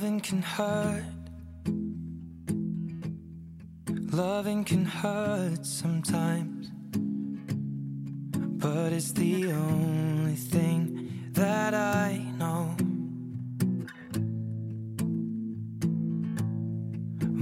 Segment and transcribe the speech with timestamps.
[0.00, 1.02] Loving can hurt.
[4.12, 6.70] Loving can hurt sometimes.
[8.62, 12.76] But it's the only thing that I know.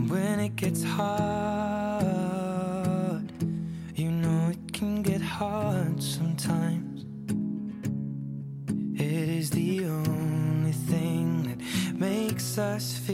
[0.09, 1.35] When it gets hard,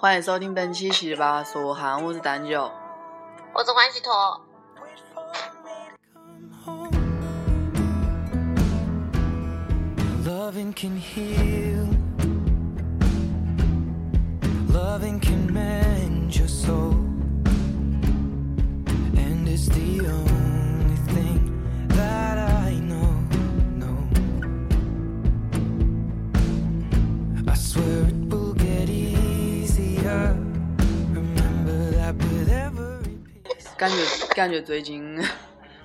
[0.00, 2.70] 欢迎收听本期《奇葩说汉》，我是蛋九。
[3.52, 4.40] 我是欢喜坨
[4.76, 6.94] ，Wait for me to come home.
[10.24, 11.88] Loving can heal.
[14.72, 16.94] Loving can mend your soul.
[19.16, 20.37] And it's the only
[33.78, 35.24] 感觉感觉最近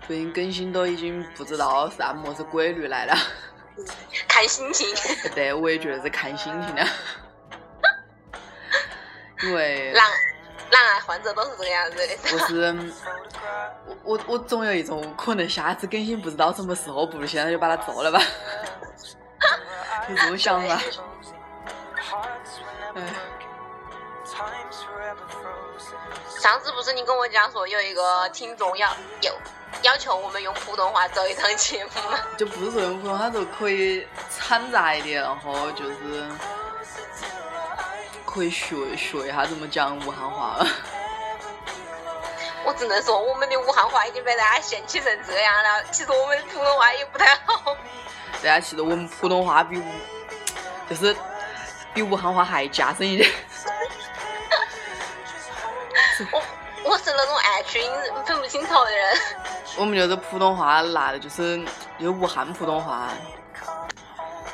[0.07, 3.15] 最近更新都已经不知道是按么子规律来了。
[4.27, 4.87] 看心情。
[5.35, 6.83] 对，我也觉得是看心情的。
[9.43, 10.05] 因为懒
[10.71, 12.17] 懒癌患者都是这个样子的。
[12.29, 12.75] 不是
[13.85, 18.19] 我我我总有一种可能下次更新不知道什么时候，不如现在就把它做了吧。
[20.09, 20.81] 有这种想法。
[22.95, 23.01] 哎，
[26.43, 28.89] 上次不是你跟我讲说有一个听众要
[29.21, 29.31] 要
[29.81, 32.19] 要求我们用普通话做一档节目吗？
[32.37, 36.29] 就不是说用普通话就可以掺杂一点，然后就是
[38.25, 40.57] 可以学学一下怎么讲武汉话。
[42.65, 47.73] 我只能说我们的武汉话已经被大家嫌弃成这样了，其实我们的普通话也不太好。
[48.41, 49.85] 大家其实我们普通话比武
[50.89, 51.15] 就是
[51.93, 53.31] 比武汉话还加深一点。
[56.31, 56.41] 我
[56.91, 57.81] 我是那种爱群
[58.25, 59.17] 分不清头的人。
[59.77, 61.57] 我们就是普通话拿的就是
[61.97, 63.09] 就是武汉普通话，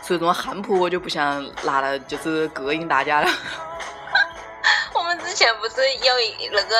[0.01, 3.29] 所以这种汉普我就不想拿了，就是膈应大家了。
[4.93, 6.75] 我们之前不是有一那个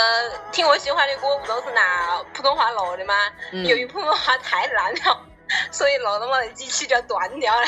[0.51, 3.13] 听我喜欢的歌不都是拿普通话录的吗？
[3.51, 5.25] 嗯由于普通话太烂了，
[5.72, 7.67] 所以录到嘛那几期就断掉了。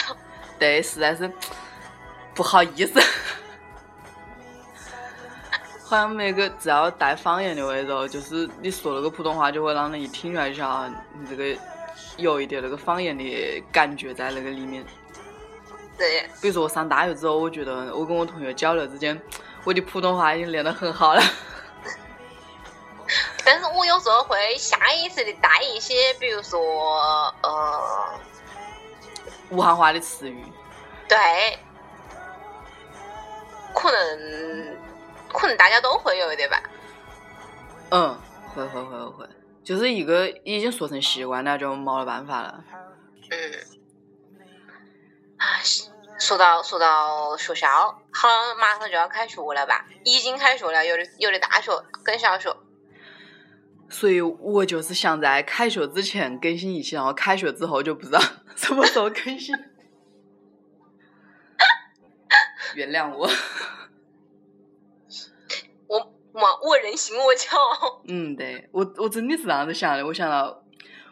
[0.60, 1.32] 对，实在是
[2.36, 3.02] 不好意思。
[5.92, 11.54] 好像每个只要带方言的味道，就是你说那个普通话，就会让人一听出来，就像你这个
[12.16, 14.86] 有一点那个方言的感觉在那个里面。
[15.98, 19.22] 对，比如说我上大学之后，我觉得我跟我同学交流之间，
[19.66, 21.22] 我的普通话已经练得很好了。
[23.44, 26.58] 但是我有时候会下意识的带一些，比如说
[27.44, 28.18] 呃，
[29.50, 30.42] 武汉话的词语，
[31.10, 31.18] 对，
[33.76, 34.78] 可能
[35.32, 36.62] 可能大家都会有一点吧。
[37.90, 38.18] 嗯，
[38.54, 39.30] 会会会会会，
[39.64, 42.64] 就是一个已经说成习惯了，就没了办法了。
[43.30, 43.54] 嗯，
[45.38, 45.46] 啊，
[46.20, 49.86] 说到说到学校，好像马上就要开学了吧？
[50.06, 51.72] 已经开学了，有的有的大学
[52.04, 52.56] 跟小学。
[53.90, 58.22] 所以我就是想在开学之前更新一期，然后开学之后就不知道
[58.56, 59.54] 什么时候更新。
[62.76, 63.30] 原谅我。
[66.34, 68.02] 我我我任性，我骄傲。
[68.08, 70.06] 嗯，对我我真的是这样子想的。
[70.06, 70.64] 我想到，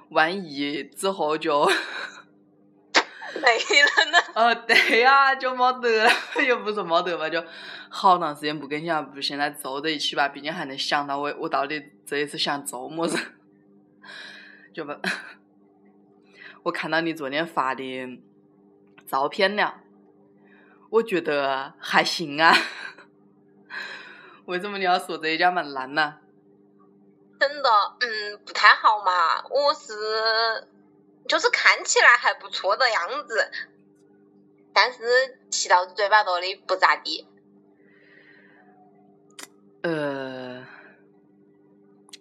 [0.10, 4.18] 万一之后就，没了呢。
[4.36, 6.12] 哦，对呀、就没得了，
[6.48, 7.44] 又不是没得嘛，就
[7.90, 13.18] 好长时间不更新了，不如现在凑在一起吧，毕竟还能想到我我到底这一次想做么子，
[14.74, 14.98] 就把，
[16.64, 17.84] 我看到你昨天发的
[19.06, 19.82] 照片了，
[20.92, 22.56] 我觉得还行啊。
[24.50, 26.18] 为什么你要说这一家蛮烂呢？
[27.40, 27.70] 真的，
[28.00, 29.46] 嗯，不太好嘛。
[29.48, 30.68] 我是
[31.28, 33.52] 就是看起来还不错的样子，
[34.74, 37.28] 但是骑到嘴巴头里不咋地。
[39.84, 40.66] 呃，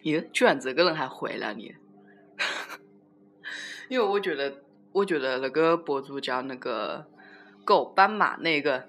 [0.03, 1.75] 耶，居然这个人还回了你，
[3.89, 7.07] 因为我觉得我觉得那个博主叫那个
[7.65, 8.87] 狗斑马那个，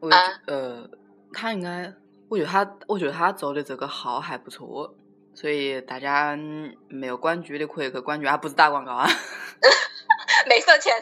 [0.00, 0.90] 我啊呃，
[1.32, 1.94] 他应该，
[2.28, 4.94] 我觉得他，我觉得他做的这个号还不错，
[5.34, 9.06] 所以大家嗯没有关注的可以去关注，啊，不是打广告啊，
[10.48, 10.92] 没收钱。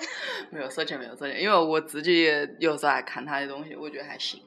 [0.50, 2.26] 没有收钱，没有收钱，因为我自己
[2.58, 4.42] 有时候还看他的东西，我觉得还行。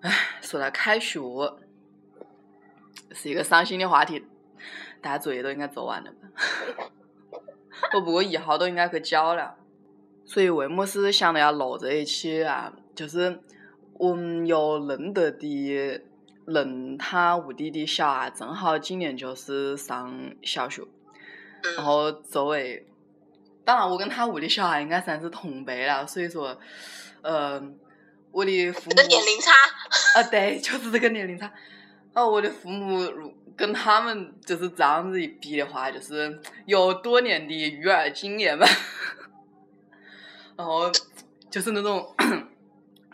[0.00, 0.10] 唉，
[0.40, 1.20] 说到开学，
[3.12, 4.24] 是一个伤心的话题，
[5.00, 6.28] 大家作业都应该做完了吧？
[7.94, 9.56] 我不过一号都应该去交了，
[10.24, 12.72] 所以为么事想到要录这一期啊？
[12.94, 13.40] 就是
[13.98, 16.00] 我们有认得的
[16.46, 20.82] 认他屋里的小孩，正好今年就是上小学，
[21.62, 22.86] 然嗯，后作为，
[23.64, 26.58] 当然我跟他屋里小孩应该算是同辈了，所以说，
[27.22, 27.60] 呃，
[28.30, 29.52] 我的父母的年龄差，
[30.20, 31.52] 啊，对， 就是这个年龄差。
[32.14, 38.66] 然后我的父母如跟他们就是这样子一比的话，就是有多年的育儿经验吧。
[40.56, 40.90] 然后
[41.50, 42.14] 就是那种，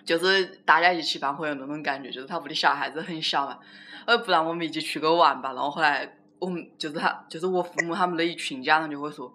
[0.04, 3.58] 就是大家一起办会有那种感觉，就是他屋里小孩子很小嘛，
[4.06, 5.52] 呃，不然我们一起去个玩吧。
[5.52, 9.32] 然后后来我们就是他，就是我父母他们那一群家长就会说。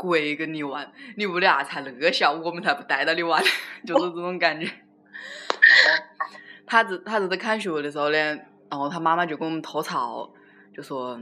[0.00, 3.42] 鬼跟你玩，你屋里娃才那个小，我们才不带到你玩，
[3.84, 4.64] 就是这种感觉。
[4.64, 6.04] 然后
[6.64, 8.16] 他这他这在看学的时候呢，
[8.70, 10.32] 然后他妈妈就跟我们吐槽，
[10.72, 11.20] 就说：“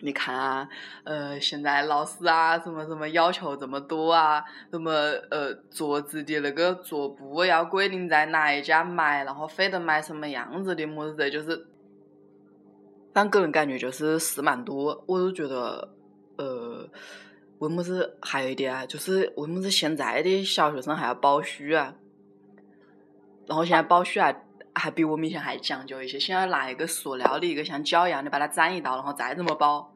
[0.00, 0.68] 你看啊，
[1.04, 4.90] 呃，现在老师啊，什么什么要求这么多啊，什么
[5.30, 11.66] 呃桌子的那个桌布要规定在哪一家买，然后非得买什么样子的么子的，就是，
[13.12, 15.88] 反正个人感觉就是事蛮多，我都觉得，
[16.36, 16.88] 呃。”
[17.58, 21.92] 为么子还有一点啊，就是为么子现在的小学生还要包书啊？
[23.48, 24.32] 然后现在包书还
[24.78, 29.92] 还比我们以前还讲究一些，现在拿一个塑料的一个像脚一样的把它粘一道，然后再这么包。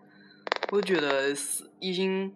[0.70, 2.34] 我觉得是已经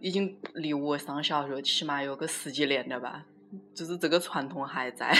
[0.00, 3.24] 已经离我上小学起码有个十几年了吧，
[3.74, 5.16] 就是这个传统还在。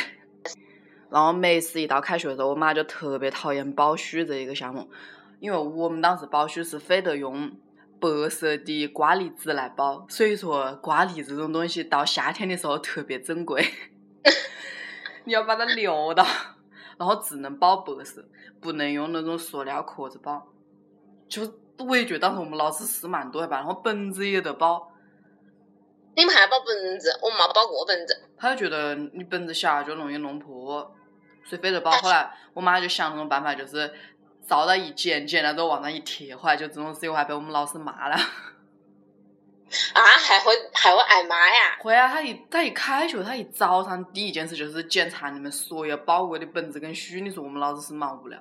[1.11, 4.91] 然后每次一到开学的时候，我妈就特别讨厌包书这一个项目，
[5.41, 7.53] 因为我们当时包书是非得用。
[8.03, 13.65] 白色的瓜梨纸来包，所以说瓜梨这种东西到夏天的时候特别珍贵，
[15.25, 16.25] 你要把它留到，
[16.99, 18.25] 然后只能包白色，
[18.61, 20.47] 不能用那种塑料壳子包。
[21.29, 21.43] 就
[21.79, 24.93] 我也觉得当时我们老师事蛮多的吧，然后本子也得包，
[26.15, 28.29] 你们还要包本子，我们没包过本子。
[28.37, 30.95] 他就觉得你本子小就容易弄破，
[31.45, 31.91] 所以非得包。
[31.93, 33.93] 后来我妈就想那种办法，就是。
[34.45, 38.17] 照到一剪剪了之后往那一贴，后来就这种事情还被我们老师骂了。
[39.95, 41.79] 啊，还会还会挨骂呀？
[41.81, 47.17] 会啊，他一他一开学，他一早上第一件事就是检查你们所有包过的本子跟书。
[47.21, 48.39] 你说我们老师是蛮无聊？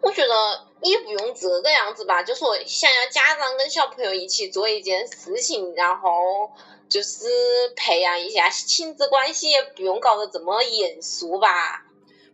[0.00, 6.52] 我觉得也不用这个样子吧，就说想要家长跟小朋友一起做一件事情，然后
[6.88, 7.26] 就是
[7.74, 11.84] 培养一下亲子关系，也不用搞得这么严肃吧。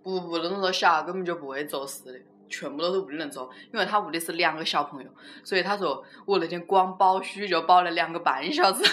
[0.02, 2.18] 不不，那种小孩根本就不会做事的，
[2.52, 3.50] 全部都是屋里人做。
[3.72, 5.08] 因为他屋里是两个小朋友，
[5.42, 8.84] 所以他说我那天光包书就包了两个半小时。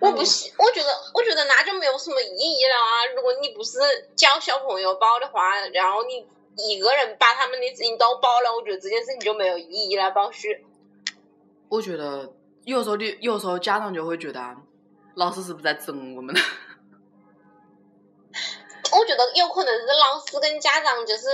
[0.00, 3.06] 我不是，我觉得我觉得那就没有什么意义了啊！
[3.14, 3.78] 如果你不是
[4.16, 10.10] 教小朋友包的话，然后你一个人把他们的事情都包了，我觉得这件事情就没有意义了。
[10.10, 10.48] 包书，
[11.68, 12.34] 我觉得
[12.64, 14.56] 有时候你有时候家长就会觉得啊，
[15.14, 16.40] 老师是不是在整我们呢？
[18.92, 21.28] 我觉得有可能是老师跟家长就是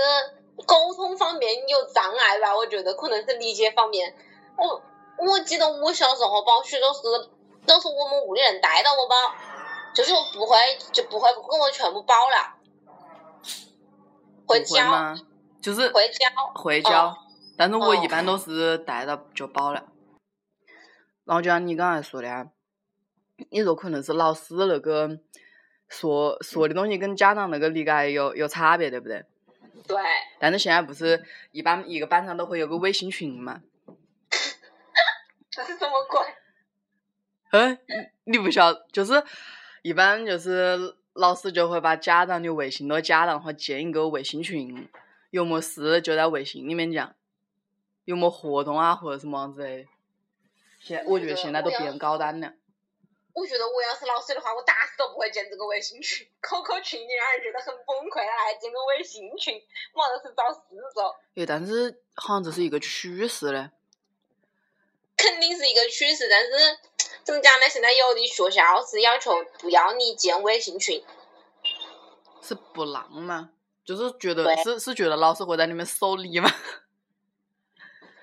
[0.65, 4.15] 沟通方面有障碍吧，我觉得可能是理解方面。
[4.57, 4.81] 我
[5.17, 7.29] 我记得我小时候包书都是
[7.65, 9.15] 都是我们屋里人带到我包，
[9.93, 10.57] 就是我不会
[10.91, 12.55] 就不会跟我全部包了，
[14.45, 15.15] 会教吗？
[15.61, 17.17] 就是会教，会教，哦
[17.57, 19.83] 但是我一哦般都是带到就包了。
[21.25, 22.47] 然后就像你刚才说的啊，
[23.49, 25.19] 你说可能是老师那个
[25.89, 29.25] 说说的东西跟家长那个理解有有差别，对不对？
[29.87, 29.97] 对，
[30.39, 33.61] 但是现在不是一般一个班上都会有个微信群嘛？
[35.49, 36.19] 这是什么鬼？
[37.51, 37.79] 嗯，
[38.25, 39.23] 你你不晓，就是
[39.81, 44.87] 一般就是老师就会把家长的微信都加了，然后建一个微信群，
[45.29, 47.15] 有么事就在微信里面讲，
[48.05, 49.85] 有么活动啊或者什么样子的。
[50.79, 52.53] 现我觉得现在都变高端了。
[53.37, 56.27] 我觉得我要是老师的话，我打死都不会建这个微信群。
[56.41, 59.61] QQ 群里让人觉得很崩溃，还建个微信群，
[59.93, 60.59] 妈的是找事
[60.91, 61.15] 做。
[61.35, 63.69] 诶，但是好像这是一个趋势嘞。
[65.15, 66.51] 肯定是一个趋势，但是
[67.23, 67.69] 怎么讲呢？
[67.69, 71.05] 现在有的学校是要求不要你建微信群，
[72.41, 73.51] 是不让吗？
[73.85, 76.49] 就是觉得是是觉得老师会在里面守礼吗？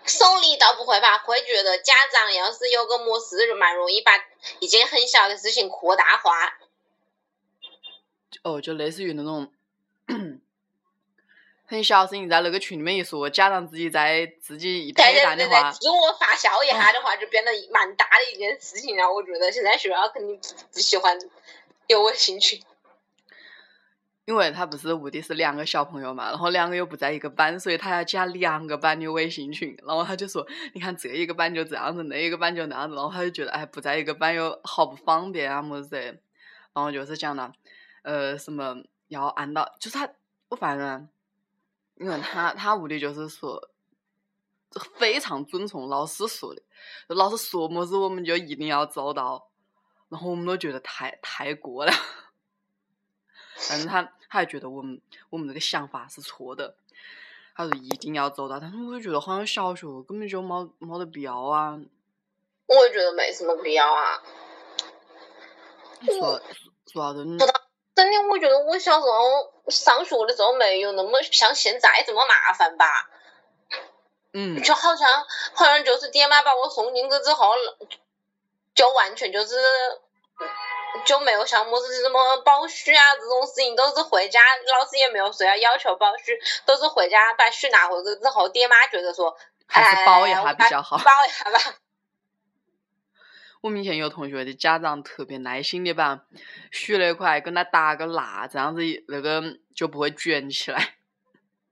[0.07, 4.13] 送礼倒不会吧，会觉得家长要是有个么事，就蛮容易把
[4.61, 6.59] 一件很小的事情扩大化。
[8.43, 9.51] 哦，就类似于那种
[11.67, 19.11] 很小事情在那个群里面一说，家长自己在自己一对对推断的话，自我发酵一下的话，就变得蛮大的一件事情了。
[19.11, 21.19] 我觉得现在学校肯定不不喜欢
[21.87, 22.63] 有微信群。
[24.27, 29.77] 因为他不是目的是两个小朋友嘛，然后两个又不在一个班，所以他要加两个班的微信群。
[29.87, 36.01] 然后他就说：“你看这一个班就这样子，那一个班就那样子。”然后他就觉得，哎，不在一个班又好不方便啊，么子的。
[36.73, 37.53] 然后就是讲了，
[38.03, 40.09] 呃，什么要按到，就是他，
[40.49, 41.07] 我反正，
[41.97, 43.69] 因为他他屋里就是说，
[44.95, 46.63] 非常遵从老师说的，
[47.09, 49.49] 老师说么子我们就一定要做到。
[50.09, 51.93] 然后我们都觉得太太过了。
[53.69, 56.77] 但是他他还觉得我们我们这个想法是错的，
[57.55, 58.59] 他说一定要做到。
[58.61, 61.79] 但是我就觉得好像小学根本就没没得必要啊。
[62.67, 64.23] 我也觉得没什么必要啊。
[66.07, 66.41] 说
[66.87, 67.25] 说啥子？
[67.25, 73.11] 你真的，我觉得我小时候上学的时候没有那么像现在这么麻烦吧。
[74.33, 77.53] 嗯，就好像好像就是爹妈把我送进去之后，
[78.75, 79.55] 就完全就是
[81.05, 84.41] 就没有像么子什么包书啊这种事情，都是回家
[84.79, 86.33] 老师也没有说要要求包书，
[86.65, 89.37] 都是回家把书拿回去之后，爹妈觉得说
[89.67, 90.97] 还是包一哎下比较好。
[90.99, 91.79] 包一下吧。
[93.61, 96.21] 我们以前有同学的家长特别耐心的把
[96.71, 100.97] 书那块跟他打个蜡，这样子那个就不会卷起来。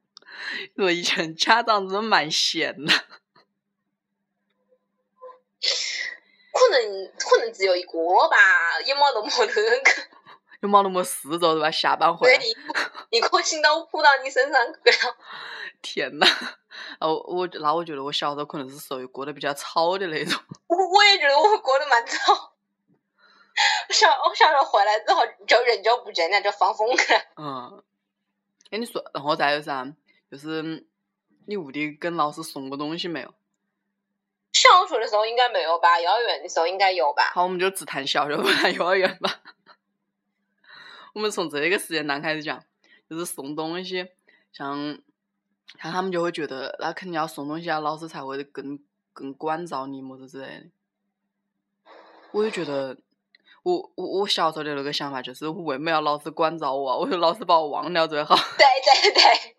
[0.79, 2.93] 我以前家长真的蛮闲的。
[6.69, 7.92] 可能可能只有一个
[8.28, 9.92] 吧，也没那么那个。
[10.61, 11.69] 又没那么事做是吧？
[11.71, 12.49] 下班回来，对，
[13.11, 15.16] 一一颗心都扑到你身上去了。
[15.83, 16.26] 天呐，
[17.00, 20.40] 哦，我那我觉得我小时候可能是属于过得比较吵的那种。
[20.69, 22.16] 我我也觉得我过得蛮早。
[23.90, 27.21] 小我小时候回来之后就人就不见了，就放风去了。
[27.37, 27.83] 嗯，
[28.71, 29.85] 哎，你说，然后再有啥？
[30.31, 30.87] 就是
[31.47, 33.35] 你屋里跟老师送过东西没有？
[34.52, 35.99] 小学的时候应该没有吧？
[36.00, 37.30] 幼儿园的时候应该有吧？
[37.35, 39.40] 好，我们就只谈小学，不谈幼儿园吧。
[41.14, 42.64] 我们从这个时间段开始讲，
[43.09, 44.09] 就是送东西，
[44.52, 44.99] 像
[45.80, 48.78] 像他们就会觉得，那肯定要送东西啊，老师才会更
[49.12, 50.66] 更关照你么子之类的。
[52.30, 52.97] 我就觉得，
[53.62, 56.97] 我我我小时候的那个想法就是，我为什么要老师关照我啊？
[56.97, 58.35] 我说老师把我忘掉最好。
[58.56, 59.56] 对对对，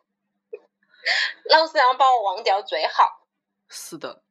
[1.52, 3.28] 老师要把我忘掉最好。
[3.70, 4.23] 是的，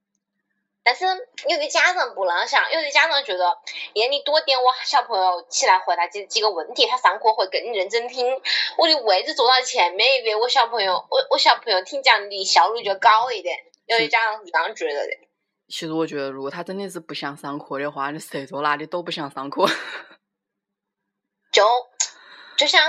[0.85, 3.57] 但是有的家长不那想，有的家长觉得，
[3.95, 8.41] 耶，你多点我小朋友起来回答几几个问题，他上课会更认真听。
[8.77, 13.57] 我的位置坐到前面一点，我小朋友，我我小朋友听讲的效率就高一点。
[13.87, 15.13] 有的家长是这样觉得的。
[15.69, 19.67] 其实我觉得，如果他真的是不想上课的话，你谁坐哪里都不想上课。
[21.53, 21.67] 就
[22.57, 22.81] 就像，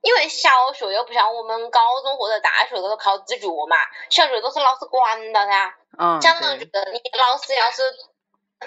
[0.00, 3.76] 因为小学又不像我们高中或者大学都是靠自觉嘛，
[4.10, 5.74] 小学都是老师管的噻。
[5.98, 7.82] 嗯，家长觉，得你老师要是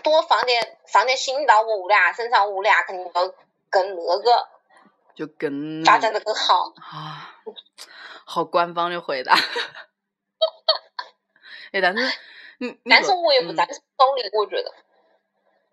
[0.03, 3.33] 多放点放点心到我俩身上，我俩肯定就
[3.69, 4.47] 更那个
[5.15, 6.73] 就更发展的更好。
[6.75, 7.35] 啊，
[8.25, 9.33] 好官方的回答。
[11.71, 12.03] 哎，但是
[12.57, 14.69] 你，你但是我也不赞成送礼，我觉得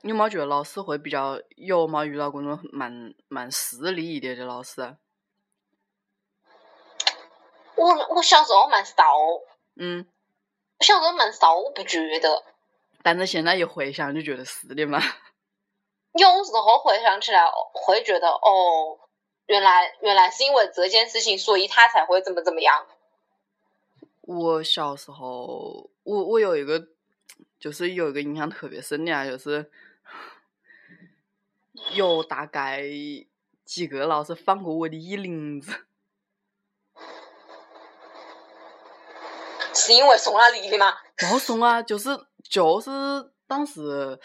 [0.02, 4.94] 你有没有觉得老师会比较有没有遇到过那种蛮蛮势利一点的老师啊？
[7.78, 8.94] 我我小时候蛮骚，
[9.76, 10.04] 嗯，
[10.78, 12.44] 我小时候蛮骚，我不觉得。
[13.02, 15.00] 但是现在一回想就觉得是的嘛。
[16.12, 17.40] 有时候回想起来，
[17.72, 18.98] 会觉得哦，
[19.46, 22.86] 原来原来是因为这件事情，所以他才会怎么怎么样。
[24.22, 26.88] 我小时候，我我有一个，
[27.60, 29.70] 就是有一个印象特别深的啊，就是
[31.94, 32.82] 有大概
[33.64, 35.86] 几个老师翻过我的衣领子。
[39.78, 40.92] 是因为送了礼的吗？
[41.16, 42.10] 不送啊，就是
[42.42, 42.90] 就是
[43.46, 44.18] 当时，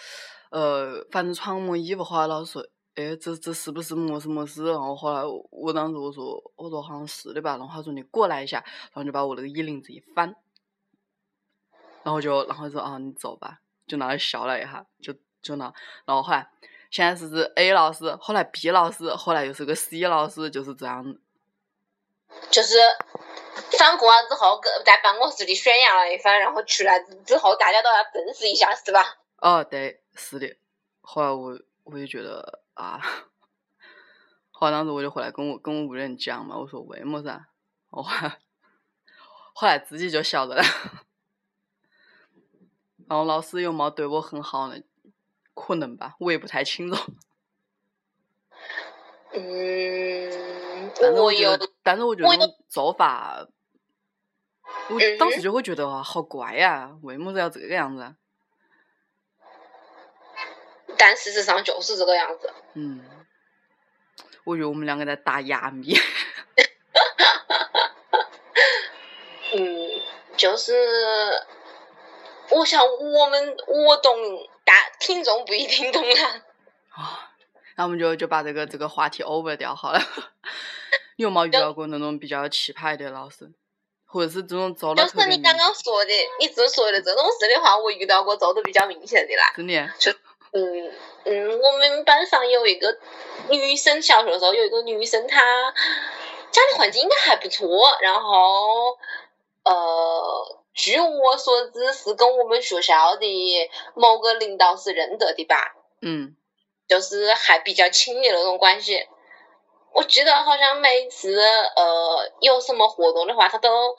[0.50, 4.66] 呃，反正穿么衣服，后来老师说，哎，这这是不是么事么事？
[4.66, 10.36] 然后后来我当时我说我说好像是的吧，然后他说你过来一下，然后就把我那个衣领子一翻，
[12.04, 15.66] 然后就然后说啊你走吧，就那里笑了一下，就就那，
[16.06, 16.50] 然后后来
[16.92, 21.16] 现在是是 A 老师，后来 B 老师，后来又是个 C 老师，就是这样。
[22.50, 22.78] 就是
[23.78, 29.18] 翻过了之后，跟在办公室里宣扬了一番，然后出来之后，大家都要证实一下，是吧？
[29.38, 30.56] 哦，对，是的。
[31.02, 33.02] 后来我我就觉得啊，
[34.52, 37.46] 后来当时我就回来跟我跟我屋里人讲嘛，我说为么噻？
[37.90, 38.40] 我后来
[39.54, 40.64] 后来自己就晓得了。
[43.10, 44.82] 然后老师又没对我很好呢？
[45.54, 47.14] 可能吧，我也不太清楚。
[49.34, 53.48] 嗯，但是我有我觉得，但是我觉得我那种做法，
[54.90, 58.16] 我嗯当时就会觉得啊，好怪呀、为么子要这个样子啊？
[60.98, 62.54] 但事实上就是这个样子。
[62.74, 63.04] 嗯，
[64.44, 65.96] 我觉得我们两个在打哑谜。
[69.56, 69.90] 嗯，
[70.38, 70.74] 就是
[72.52, 74.16] 我想我们我懂，
[74.64, 76.42] 但听众不一定懂啦。
[76.90, 77.33] 啊，
[77.76, 80.00] 那我们就就把这个这个话题 over 掉好了。
[81.18, 83.52] 你有没有遇到过那种比较奇葩的老师，
[84.06, 89.54] 或者是这种做的就是你刚刚说的，你只说的这种事的话，我遇到过做的比较明显的啦。
[89.56, 89.90] 真的？
[90.00, 90.12] 就
[90.52, 90.92] 嗯
[91.26, 92.98] 嗯，我们班上有一个
[93.50, 95.42] 女生，小学的时候有一个女生，她
[96.52, 97.68] 家里环境应该还不错，
[98.02, 98.98] 然后
[99.64, 106.36] 呃，据我所知是跟我们学校的某个领导是认得的吧，嗯
[106.94, 109.08] 就是还比较亲密的那种关系。
[109.94, 113.98] 我记得好像每次呃有什么活动的话，他都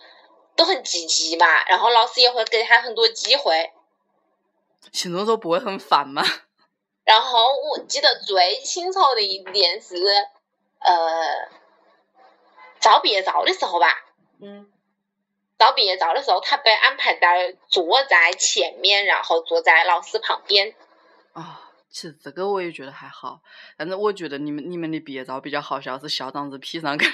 [0.54, 3.72] 都很积极嘛，然后老师也会给他很多机会。
[4.92, 6.22] 行动时候不会很烦吗？
[7.04, 9.96] 然后我记得最清楚的一点是，
[10.78, 11.48] 呃，
[12.78, 13.88] 照毕业照的时候吧，
[14.40, 14.70] 嗯
[15.58, 20.76] 照毕业照的时候，他被安排在坐在前面，然后坐在老师旁边。
[21.32, 23.40] 啊，其实这个我也觉得还好，
[23.76, 27.08] 但是我觉得你们你们的毕业照比较好笑，是校长是 P 上去。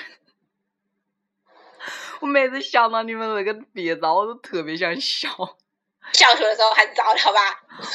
[2.21, 5.29] 我每次想到你们那个毕业照，我都特别想笑。
[6.15, 7.39] 小学的时候还是照的好吧？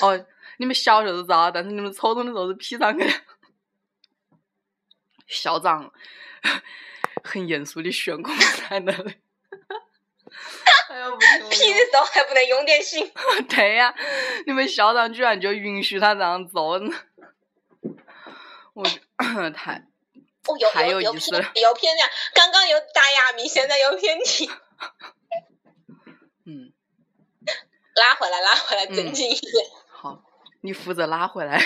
[0.04, 0.25] 哦，
[0.58, 3.13] 你们小学都照，但是你们初中的时候是 P 上去的。
[5.26, 5.91] 校长
[7.26, 8.32] 很严肃的悬空
[8.69, 9.15] 在那里。
[10.89, 13.12] 哎呀，不行不 P 行的时候还不能用点心。
[13.50, 13.93] 对呀、
[14.45, 16.80] 你们校长居然就允许他这样做？
[18.74, 19.84] 我觉太
[20.74, 24.50] 太有有意思了偏有偏了，刚刚又打哑谜，现在又偏题，
[26.45, 26.74] 嗯
[27.95, 29.65] 拉回来，拉回来，嗯正经一点。
[29.89, 30.24] 好，
[30.62, 31.62] 你负责拉回来。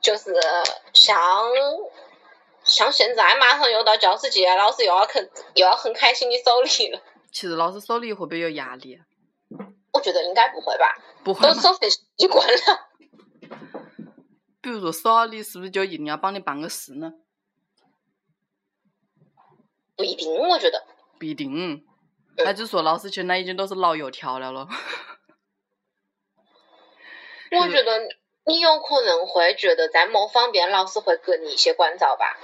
[0.00, 0.34] 就是
[0.92, 1.20] 像
[2.72, 7.00] 像现在马上又到教师节，老师又要很又要很开心的收礼了。
[7.30, 8.98] 其实老师收礼会不会有压力？
[9.92, 11.46] 我觉得应该不会吧，不会？
[11.46, 12.88] 都收费习惯了。
[14.62, 17.12] 比如说手礼是不是就一定要帮你办个事呢？
[19.94, 20.82] 不一定，我觉得。
[21.18, 21.84] 不一定。
[22.38, 24.66] 那就说老师现在已经都是老油条了咯。
[27.50, 28.00] 我觉得
[28.46, 32.38] 你有可能会觉得在某方面老师会给你一些关照吧。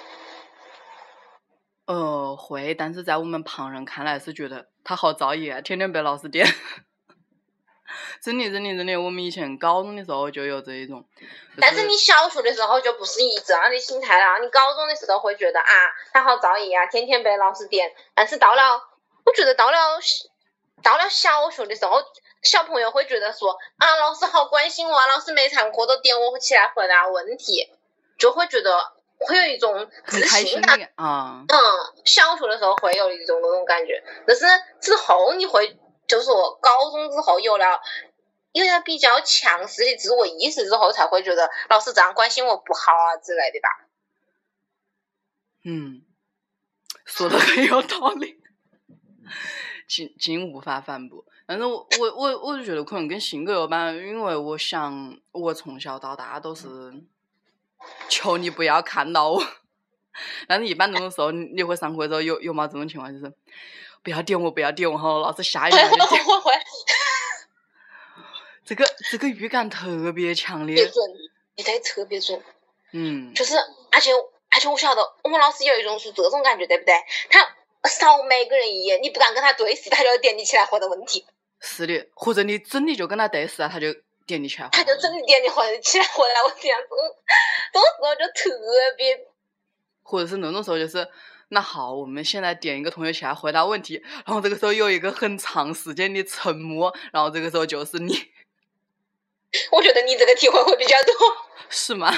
[1.89, 6.47] 呃，会，但是在我们旁人看来是觉得他好造诣啊，天天被老师点。
[8.21, 11.01] 真的，真的，真的，我们以前高中的时候就有这一种。
[11.19, 11.27] 就
[11.59, 15.73] 但是你小学的时候就不是以这样的心态了，你高中的时候会觉得啊，
[16.13, 17.91] 他好造诣啊，天天被老师点。
[18.15, 18.83] 但是到了，
[19.25, 19.79] 我觉得到了
[20.83, 22.03] 到了小学的时候，
[22.43, 27.71] 小朋友会觉得说啊，老师好关心我啊，老师每堂课都点我起来回答问题，
[28.19, 31.45] 就会觉得会有一种很自信的啊。
[31.49, 31.57] 嗯，
[32.05, 34.45] 小学的时候会有一种那种感觉，但是
[34.81, 37.81] 之后你会，就是说高中之后有了。
[38.53, 43.69] 有了比较强势的自我意识之后，才会觉得老师这样关心我不好啊之类的吧。
[45.65, 46.03] 嗯，
[47.05, 48.41] 说的很有道理，
[49.87, 51.25] 竟竟无法反驳。
[51.47, 56.67] 但是我我我我就觉得可能跟性格有关，因为我想我从小到大都是
[58.09, 59.43] 求你不要看到我，
[60.47, 63.33] 但是一般这种时候你你会上课的时候有有没这种情况，就是
[64.03, 66.53] 不要点我，不要点我，好老师下一会秒就会 点，会会，
[68.65, 70.91] 这个这个预感特别强烈，
[71.57, 72.43] 你得特别准。
[72.93, 73.55] 嗯，就是，
[73.91, 74.11] 而且
[74.51, 76.95] 而且我晓得我们老师有一种是这种感觉，对不对？
[77.29, 77.41] 他
[77.89, 81.27] 扫每个人一眼，你不敢跟他对视，他就要点你起来回答问题，
[81.61, 83.95] 是的，或者你真的就跟他对视啊，他就
[84.29, 86.89] 点你起来，他就真的点你回起来回答我天，这样子，
[87.73, 89.27] 这种时候就特别
[90.03, 91.09] 或者是那种时候就是，
[91.49, 98.15] 那好，我们现在点一个同学起来回答问题，然后这个时候有一个很长时间的沉默，然后这个时候就是你，
[99.73, 101.13] 我觉得你这个体会会比较多。
[101.71, 102.13] 是吗？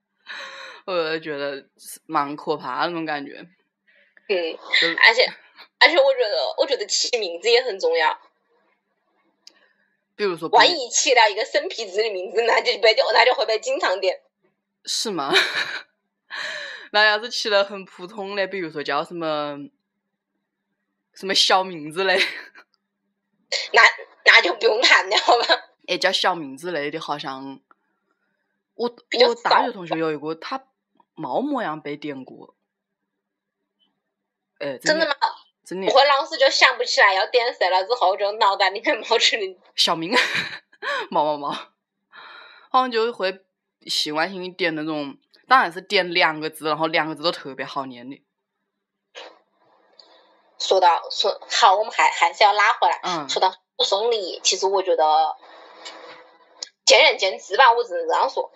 [0.86, 1.66] 我觉得
[2.06, 3.32] 蛮可怕的那种感觉，
[4.28, 4.58] 嗯，
[5.06, 5.24] 而且
[5.78, 8.18] 而且我觉得，我觉得起名字也很重要。
[10.16, 14.22] 比如说，万一起了一个生僻字的名字，那就被那就会被经常点。
[14.84, 15.32] 是吗？
[16.92, 19.58] 那要是起了很普通的，比如说叫什么
[21.12, 22.18] 什么小名字嘞，
[23.72, 23.82] 那
[24.24, 25.46] 那就不用谈了好吧？
[25.86, 27.60] 哎，叫小名字类的，好像
[28.74, 30.66] 我我大学同学有一个，他
[31.14, 32.56] 猫模样被点过。
[34.58, 35.14] 哎，真的吗？
[35.66, 40.16] 真的不会老师就想不起来要点谁了之后，就脑袋里面冒出的 小明，
[41.10, 41.50] 毛毛毛，
[42.70, 43.40] 好像就会
[43.86, 48.22] 习惯性点那种，当然是点两个字，然后两个字都特别好念的。
[50.58, 53.00] 说到说好，我们还还是要拉回来。
[53.02, 53.52] 嗯说到
[53.84, 55.36] 送礼，其实我觉得
[56.84, 58.52] 见仁见智吧，我只能这样说。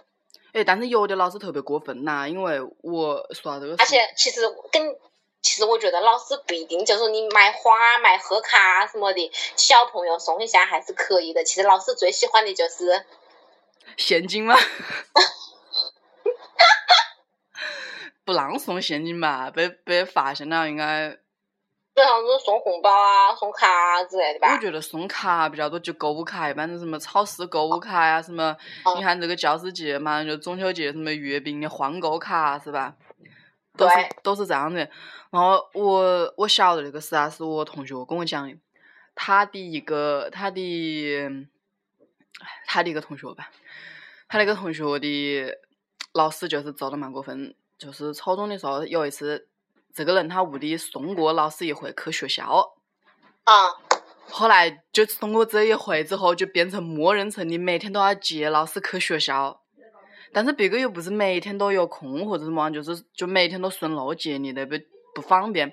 [0.53, 4.41] 哎，但是有的老师特别过分呐，因为我说到这个，而且其实
[4.73, 4.97] 跟
[5.43, 11.43] 其实我觉得老师不一定就是你买花、买贺卡什么的，小朋友送一下还是可以的。
[11.45, 13.05] 其实老师最喜欢的就是
[13.97, 14.55] 现金吗？
[18.25, 21.11] 不让送现金吧，被被发现了，应该
[21.97, 24.59] 就像是送红包啊、送卡啊之类的吧我。
[24.61, 32.95] 觉得送卡比较多，就购物卡，一般是什么超市购物卡呀、什么，哦你看这个教师节嘛，就中秋节什么月饼的换购卡是吧？
[33.81, 34.81] 都是对都是这样的。
[35.31, 38.57] 然后我我晓得那个事啊，是我同学跟我讲的，
[39.15, 41.31] 他的一个他的
[42.67, 43.51] 他的一个同学吧，
[44.29, 45.59] 他那个同学的
[46.13, 49.49] 老师就是做的蛮过分，就是初中的时候有一次，
[49.95, 52.75] 这个人他屋里送过老师一回去学校。
[53.45, 53.71] 啊、
[54.29, 59.60] 后来就通过这一回之后，就变成默认成你每天都要接老师去学校，
[60.33, 64.75] 但是别个又不是每天都有空或者什么，就是就每天都顺路接你的，不
[65.15, 65.69] 不方便，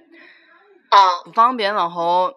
[0.89, 1.73] 啊、不方便。
[1.73, 2.33] 然后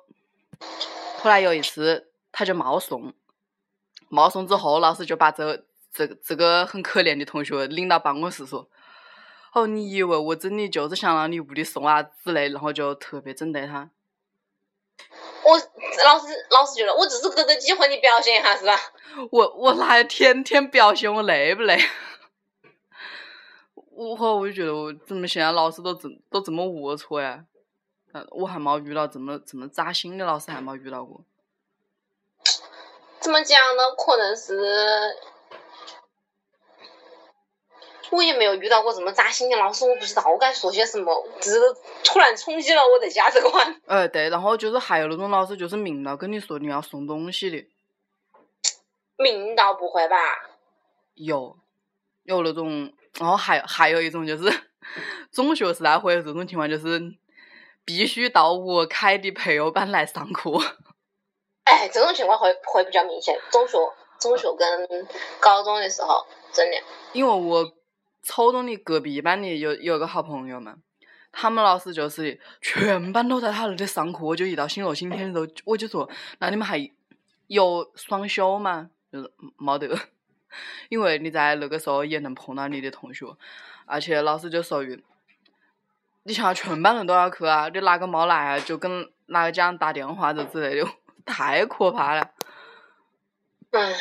[1.18, 3.12] 后来有一次他就冒送，
[4.08, 8.68] 冒送之后，老师就把这这这个很可怜的同学领到办公室说。
[9.52, 13.90] 哦，你以为我真的就是想让你屋里送啊之类，然后就特别针对他。
[15.42, 15.56] 我
[16.04, 18.76] 老师老师觉得我只是给个机会你表现一下是吧？
[19.30, 21.78] 我我哪有天天表现，我累不累？
[23.92, 27.44] 我后我就觉得我怎么现在老师都这都这么龌龊呀？
[28.12, 31.24] 嗯，我还没遇到这么这么扎心的老师，还没遇到过。
[33.20, 33.92] 怎么讲呢？
[33.96, 35.16] 可能是
[38.10, 41.60] 我也没有遇到过这么扎心的老师，我不知道我该说些什么，只是
[42.04, 43.80] 突然冲击了我的价值观。
[43.86, 47.64] 呃，对，然后就是还有那种老师，就是明了跟你说你要送东西的，
[49.16, 50.16] 明道不会吧？
[51.14, 51.56] 有
[52.24, 54.52] 有那种，然后还还有一种就是
[55.32, 57.00] 中学时代会有这种情况，就是
[57.84, 60.50] 必须到我开的培优班来上课。
[61.64, 63.38] 哎，这种情况会会比较明显。
[63.50, 63.78] 中学、
[64.18, 65.06] 中学跟
[65.38, 66.76] 高中的时候，真的，
[67.12, 67.72] 因为我
[68.22, 70.76] 初中的隔壁班的有有个好朋友嘛，
[71.32, 76.90] 他们老师就是全班都在他那里上课，我就一到星期六、星期天的时候，我就说，那你们还
[77.46, 78.90] 有双休吗？
[79.12, 79.98] 就是没得，
[80.88, 83.26] 因为你在那个时候也能碰到你的同学，
[83.86, 85.02] 而且老师就属于，
[86.24, 90.88] 你像全班人都要去啊，你哪个没来啊，就跟哪个家长打电话这之类的，
[91.26, 92.30] 太可怕了。
[93.72, 93.94] 唉，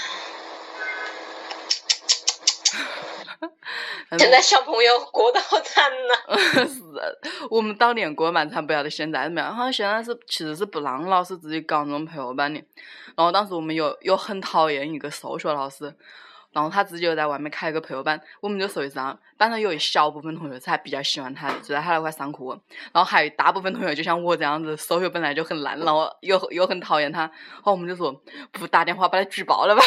[3.40, 3.54] 但是
[4.18, 6.82] 现在小朋友过得好惨呐、 是，
[7.50, 9.56] 我们当年过得蛮惨，不晓得现在怎么样。
[9.56, 12.60] 好像现在是其实是不让老师自己搞那种培优班的。
[13.16, 15.94] 然后当时我们有有很讨厌一个数学老师，
[16.52, 22.60] 然后他自己又在外面开一个培优班，我们就属于这样，班上有一小部分同学是还比较喜欢他的，就在他那块上课。
[22.92, 27.22] 然后还有一大部分同学就像我这样子，数学本来就很烂，然后又又很讨厌他。
[27.22, 28.12] 然后我们就说，
[28.52, 29.84] 不打电话把他举报了吧。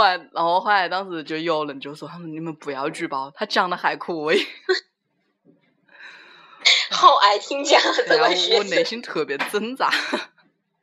[0.00, 4.46] 后来，然后后来当时就有人就说，他们你们不要举报，他讲的还可以。
[6.90, 8.84] 好爱听讲啊这 对啊，位学我内。
[8.84, 9.90] 心特别挣扎，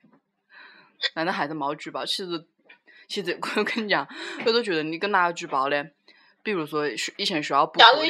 [1.13, 2.05] 但是还是没举报。
[2.05, 2.45] 其实，
[3.07, 4.07] 其实我跟你讲，
[4.45, 5.83] 我都觉得你跟哪个举报呢？
[6.43, 8.07] 比如说以前学校补课的，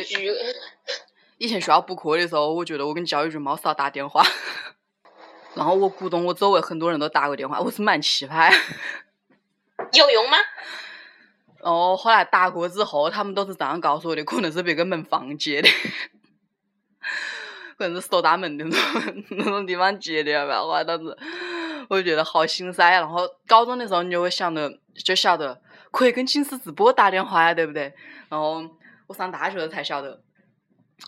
[1.37, 4.23] 以前学校补课的时候，我觉得我跟教育局没少打电话，
[5.55, 8.53] 然后我鼓动我周围很多人都打过电话，我是蛮气派。
[9.93, 10.37] 有用吗？
[11.67, 15.67] 然后来打过之后，他们都是这样告诉我的，可能是别个门房接的，
[17.77, 21.17] 可能是锁大门的那种 那种地方接的，要不然后来当时
[21.89, 22.89] 我就觉得好心塞。
[22.91, 27.93] 然后高中的时候，你就会想着，就晓得可以跟寝室直播打电话呀，对不对？
[28.29, 28.63] 然后
[29.07, 30.21] 我上大学了才晓得，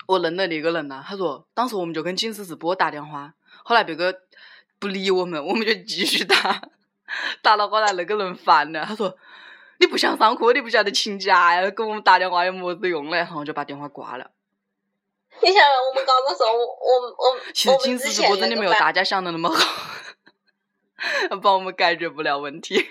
[0.08, 4.14] 我认得的一个人呐、他说当时我们就跟寝室直播打电话，后来别个
[4.78, 6.62] 不理我们，我们就继续打，
[7.42, 9.16] 打到后来那个人烦了，他说。
[9.80, 11.70] 你不想上课，你不晓得请假呀？
[11.72, 13.18] 给我们打电话有么子用嘞？
[13.18, 14.30] 然后就把电话挂了。
[15.42, 19.66] 你想我们高中时候，我我我其实金丝直播真的没有大家想的那么好。
[21.42, 22.86] 帮我们解决不了问题。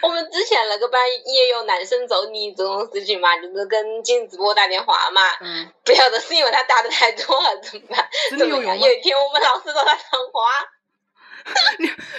[0.00, 5.20] 我们之前那个班也有男生揍你这种事情嘛，就是跟进直播打电话嘛。
[5.42, 8.08] 嗯，不晓得是因为他打的太多了怎么办？
[8.30, 8.48] 怎么样？
[8.48, 10.40] 真的有用吗有一天我们老师找他谈话，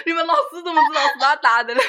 [0.06, 1.82] 你们老师怎么知道是他打的呢？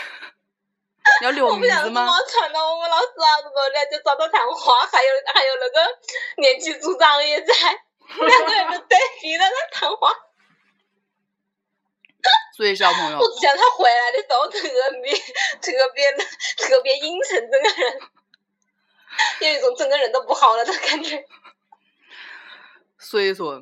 [1.21, 2.07] 要留我不名字吗晓得怎么？
[2.29, 7.53] 传到我们老师啊什么的，就找到谈话，还有还有那个年级组长也在，
[8.19, 10.11] 两个人就对逼着他谈话。
[12.55, 14.61] 所以小朋友我，只想他回来的时候特
[15.01, 15.13] 别
[15.59, 16.11] 特别
[16.57, 18.01] 特别阴沉，整个人
[19.41, 21.25] 有一种整个人都不好了的感觉。
[22.97, 23.61] 所以说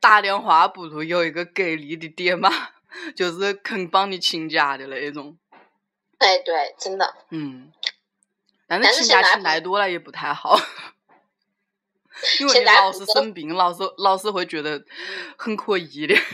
[0.00, 2.48] 打电话不如有一个给力的爹妈，
[3.16, 5.36] 就是肯帮你请假的那一种。
[6.18, 7.14] 对对，真的。
[7.30, 7.72] 嗯，
[8.66, 10.58] 但但是请假是现在不请太多了也不太好，
[12.40, 14.82] 因为现你老是生病，老是老是会觉得
[15.36, 16.14] 很可疑的。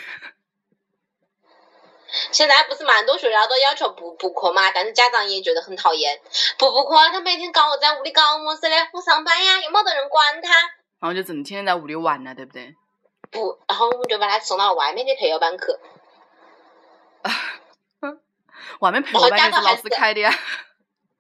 [2.31, 6.21] 现在不是蛮多学校都要求不补课嘛，但是家长也觉得很讨厌，
[6.57, 10.51] 不补课他每天搞我在屋里搞么事嘞，我上班呀，又没得人管他。
[11.01, 12.77] 然后就整天在屋里玩了，对不对？
[13.33, 15.65] 不，然后我们就把他送到外面的培优班去。
[18.85, 20.31] 外面培然后优班也是老师开的呀。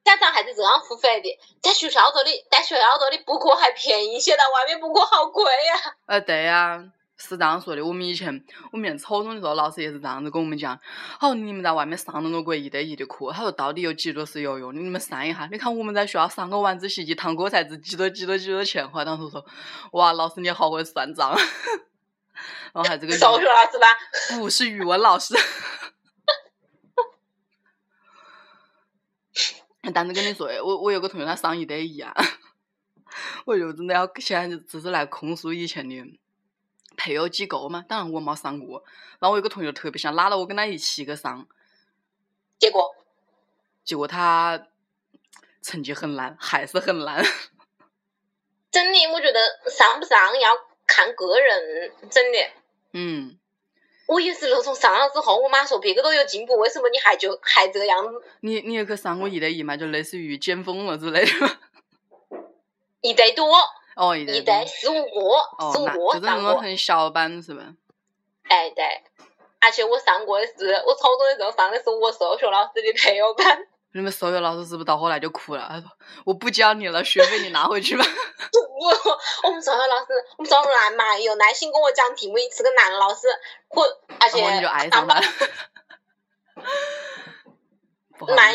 [0.04, 6.84] 家长还是这样付费的，在学校头里，在学校头里补课还便宜些，在外面补课好贵呀、呃，对呀、
[7.16, 7.82] 是这样说的。
[7.82, 10.78] 我们以前我们以前初中的时候，老师也是这样子跟我们讲：，
[11.18, 14.80] 好，你们在外面上那么贵一对一的课，他说到底有几多是有用的？
[14.82, 15.48] 你们算一下。
[15.50, 18.86] 你看我们在学校上个晚自习，一堂课才值几多几多几多钱。
[18.86, 19.42] 后来当时说：，
[19.92, 21.34] 哇，老师你好会算账。
[22.74, 23.86] 然后还这个语数学老师吧，
[24.36, 25.34] 不是语文老师。
[29.92, 32.14] 但是跟你说，我我有个同学他上一对一啊，
[33.44, 36.18] 我就真的要现在就只是来控诉以前的
[36.96, 37.84] 培优机构嘛。
[37.88, 38.82] 当然我没上过，
[39.18, 41.46] 然后我有个同学特别想拉到我跟他一起去上，
[42.58, 42.94] 结果
[43.84, 44.68] 结果他
[45.60, 47.24] 成绩很烂，还是很烂。
[48.70, 50.50] 真的，我觉得上不上要
[50.86, 52.38] 看个人，真的。
[52.92, 53.38] 嗯，
[54.06, 58.22] 我也是那种上了之后，我妈说别个都有进步，为什么你还就 还这个样子？
[58.40, 59.76] 你你也去上过一对一嘛？
[59.76, 61.30] 就类似于尖峰了之类的。
[63.00, 63.54] 一对多，
[63.96, 66.52] 哦，一对一多对十五个，哦，十五那就是那个上过。
[66.52, 67.62] 种很小班是吧？
[68.48, 68.84] 哎，对。
[69.60, 70.52] 而且我上过的是，
[70.86, 73.66] 我初中的时候上的是我数学老师的培优班。
[73.94, 75.64] 你们所有老师是不是到后来就哭了？
[75.70, 75.88] 他说
[76.26, 78.04] ：“我不教你了，学费你拿回去吧。
[78.04, 78.90] 我
[79.44, 83.28] 我们数学老师，我们数学男嘛，有耐心跟我讲题目，是个男老师，
[83.68, 83.84] 我
[84.18, 84.60] 而”且蛮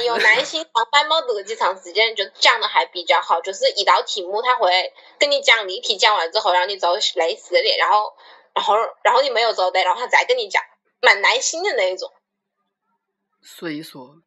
[0.04, 3.40] 有耐心，上班没得几长时间，就讲的还比较好。
[3.40, 8.14] 就是一道题目他会跟你讲例题，讲完之后让你做类似的，然后
[8.54, 10.62] 然后然后你没有做对，然后他再跟你讲，
[11.00, 12.12] 蛮耐心的那一种。
[13.42, 14.18] 所以说，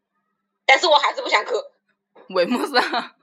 [0.66, 1.52] 但是我还是不想去。
[2.28, 3.16] 为么事啊？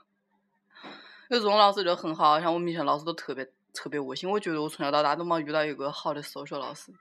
[1.30, 4.30] 有这种老师就很好，像我们以前老师都特别特别恶心。
[4.30, 6.92] 我觉得我从小到大都没遇到一个好的数学老师，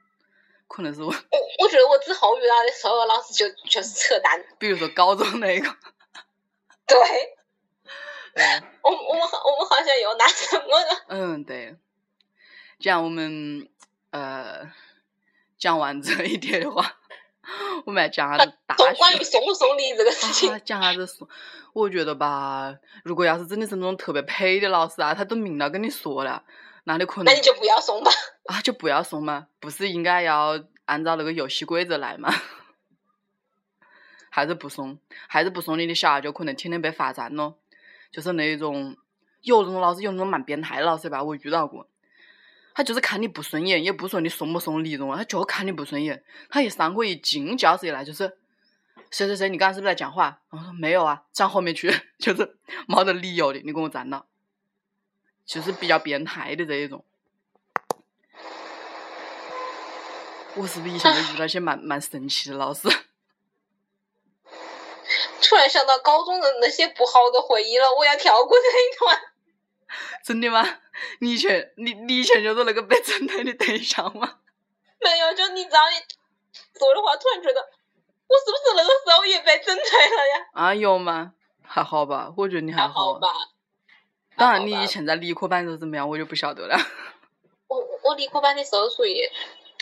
[0.67, 4.45] 可能是我，我我觉得我之后遇到的所有老师就就是扯淡。
[4.59, 5.69] 比如说高中那个，
[6.87, 6.99] 对，
[8.35, 8.45] 对，
[8.83, 11.05] 我我们好我们好像又拿什么了？
[11.09, 11.77] 嗯，对。
[12.79, 13.69] 这样我们
[14.11, 14.71] 呃
[15.59, 16.99] 讲完这一点的话，
[17.87, 19.25] 我们来讲下子大学关于学。
[19.25, 21.29] 送不送礼这个事情啊，，讲啥子送？
[21.73, 26.43] 我觉得吧，如果要是真的是那种特别配的老师啊，他都明了跟你说了，
[26.85, 28.11] 那你可能那你就不要送吧。
[28.47, 32.33] 啊就不要送嘛，不是应该要按照那个游戏规则来嘛？
[34.31, 37.59] 还是不送，还是不送你的小孩就可能天天被罚站咯。
[38.11, 38.97] 就是那种
[39.43, 41.89] 有那种老师，有那种蛮变态的老师吧，我遇到过。
[42.79, 46.23] 他就是看你不顺眼，也不说你送不送礼这种，他就看你不顺眼。
[46.49, 48.39] 他一上课一进教室一来就是，
[49.11, 50.43] 谁谁谁，你刚刚是不是在讲话？
[50.51, 54.27] 我说没有啊，站后面去， 就是没得理由的，你给我站到。
[55.45, 57.05] 就是比较变态的这一种。
[60.55, 62.89] 我是不是以前都遇到一些蛮 蛮神奇的老师？
[65.43, 69.28] 突然想到高中的那些不好的回忆了，我要跳过这一段。
[70.25, 70.63] 真的吗？
[71.21, 74.39] 你以前你你以前就是那个被针对的对象吗？
[75.01, 75.97] 没有，就你知道你
[76.79, 80.47] 说的话，突然觉得我是不是那个时候也被针对了呀？
[80.53, 81.33] 啊，有吗？
[81.65, 83.29] 还好吧，我觉得你还还好吧。
[84.37, 86.77] 当然，你以前在理科班的时候怎么样，我就不晓得了。
[87.69, 89.21] 我我理科班的时候属于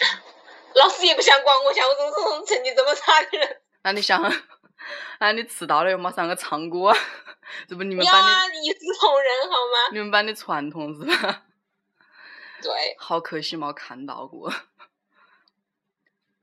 [0.74, 3.60] 老师也不想管我，像我这种 成绩这么差的人。
[3.84, 4.20] 那你想，
[5.18, 6.96] 那你迟到了又马上个唱歌啊？
[7.68, 9.90] 这不你们班的呀，一视同仁好吗？
[9.92, 11.44] 你们班的传统是吧？
[12.62, 14.52] 对，好可惜没看到过。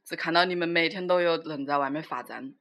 [0.06, 2.53] 只看到你们每天都有人在外面罚站。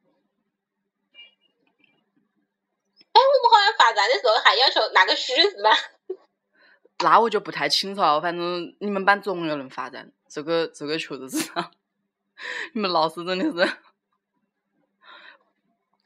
[3.13, 5.71] 哎，我们好像罚站的时候还要求拿个须是吧？
[7.03, 11.51] 那我就不太清楚了，反正你们班总有人罚站，这个这个确实是。
[12.75, 13.73] 你们老师真的是，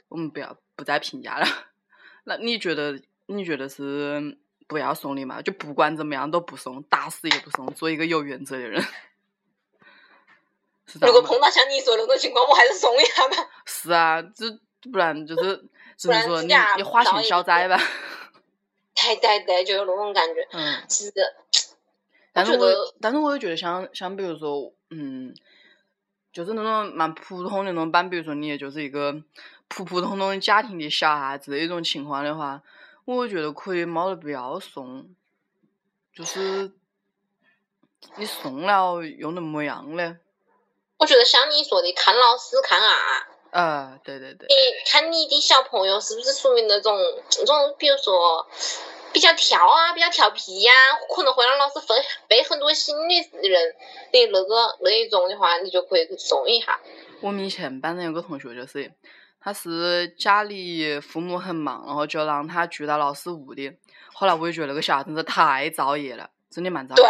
[0.08, 1.46] 我们不要不再评价了。
[2.24, 3.00] 那你觉得？
[3.28, 4.38] 你觉得是
[4.68, 5.42] 不要送礼吗？
[5.42, 8.80] 就不管怎么样都不送，打死也不送，做一个有原则的人。
[11.00, 13.50] 如果碰到像你说的那种情况，我还是送一下吧。
[13.66, 14.46] 是啊，这
[14.92, 15.64] 不然就是
[15.98, 17.76] 只能说你你花钱消灾吧。
[18.94, 20.46] 对对对，就有那种感觉。
[20.52, 20.88] 嗯。
[20.88, 21.12] 是。
[22.32, 22.68] 但是我
[23.00, 25.34] 但是我又觉得像像比如说嗯，
[26.32, 29.20] 就是那种蛮普通的那种班，比如说你也就是一个
[29.68, 32.62] 普普通通家庭的小孩子的一种情况的话，
[33.05, 35.14] 我觉得可以没得必要送，
[36.14, 36.72] 就是
[38.16, 40.18] 你送了又能么样呢？
[40.98, 42.94] 我觉得像你说的，看老师看啊。
[43.50, 44.46] 啊，对对对。
[44.48, 44.55] 你
[44.90, 46.96] 看你的小朋友是不是属于那种
[47.38, 48.46] 那种，比如说
[49.12, 50.72] 比较跳啊，比较调皮呀，
[51.14, 53.74] 可能会让老师分费很多心的人
[54.12, 56.81] 的那个那一种的话，你就可以送一下。
[57.20, 58.92] 我们以前班上有个同学，就是
[59.46, 63.70] 他是家里父母很忙，然后就让他住到老师屋里。
[64.12, 67.00] 后来我就觉得那个小孩真是太造业了，真的蛮造业。
[67.00, 67.09] 对。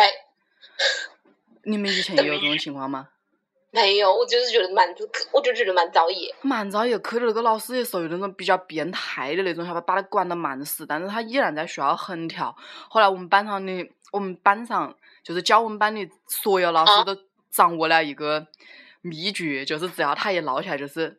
[1.62, 3.08] 你们以前 也有这种情况吗？
[3.72, 4.86] 没有，我就是觉得蛮，
[5.32, 6.34] 我就觉得蛮造业。
[6.42, 12.54] 蛮造业，去的那个老师也属于那种比较变态的那种，晓得把他管得蛮死，但是他依然在学校横跳。
[12.90, 17.16] 后来我们班上的，我们班上就是教我们班的所有老师都
[17.50, 18.46] 掌握了一个
[19.00, 21.18] 秘诀，就是只要他一闹起来，就是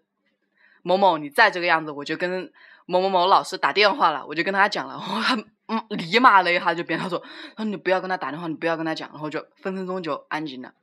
[0.87, 2.49] 某某你再这个样子，我就跟
[2.85, 5.35] 某某某老师打电话了，我就跟他讲了，他
[5.67, 7.21] 嗯立马那一下就变，他说，
[7.57, 10.73] 他说你不要跟他打电话，你不要跟他讲，然后就分分钟就安静了。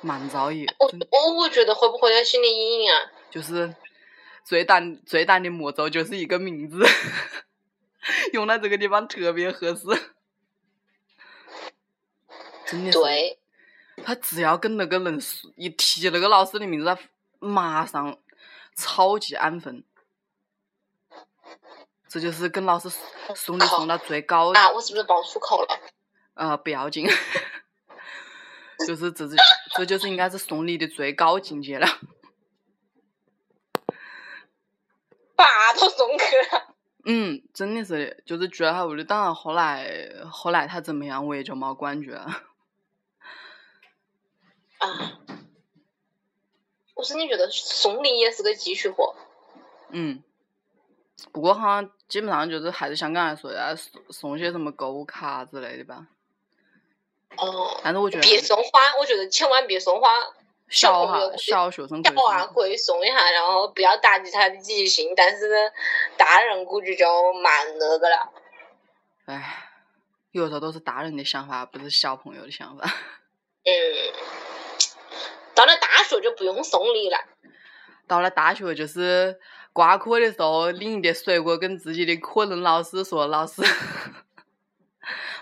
[0.00, 0.66] 蛮造诣。
[0.80, 2.96] 我我我觉得会不会有心理阴影啊？
[3.30, 3.72] 就是
[4.44, 6.84] 最大最大的魔咒就是一个名字，
[8.34, 9.86] 用在这个地方特别合适。
[12.66, 12.90] 真的。
[12.90, 13.38] 对。
[14.04, 15.20] 他只要跟那个人
[15.56, 16.98] 一提那个老师的名字，他
[17.40, 18.16] 马上
[18.78, 19.82] 超级安分。
[22.08, 22.88] 这就是跟老师
[23.34, 24.52] 送礼送到最高。
[24.54, 24.70] 啊！
[24.70, 25.80] 我是不是爆粗口了？
[26.34, 27.06] 呃，不要紧。
[28.86, 29.34] 就是这是，
[29.76, 31.86] 这就是应该是送礼的最高境界了。
[35.34, 36.76] 爸都送去了。
[37.04, 39.02] 嗯，真的是的，就是住在他屋里。
[39.02, 42.20] 当然后来，后来他怎么样，我也就没关注了。
[44.78, 45.18] 啊，
[46.98, 49.14] 我真的觉得送礼也是个技术活。
[49.90, 50.20] 嗯，
[51.30, 56.08] 不过好像基本上就是还是像刚才说的，送送些什么购物卡之类的吧。
[57.36, 60.08] 哦，但是我觉得别送花，我觉得千万别送花。
[60.68, 65.14] 小哈小学生小娃可以送一下，然后不要打击他的积极性。
[65.16, 65.72] 但是
[66.16, 68.32] 大人估计就蛮那个了。
[69.26, 69.70] 唉，
[70.32, 72.84] 有时候都是大人的想法，不是小朋友的想法。
[73.64, 73.72] 嗯，
[75.58, 77.18] 到了大学就不用送礼了。
[78.06, 79.36] 到了大学就是
[79.72, 83.60] 挂科的时候领一点水果，跟自己的科任老师说：“老师。”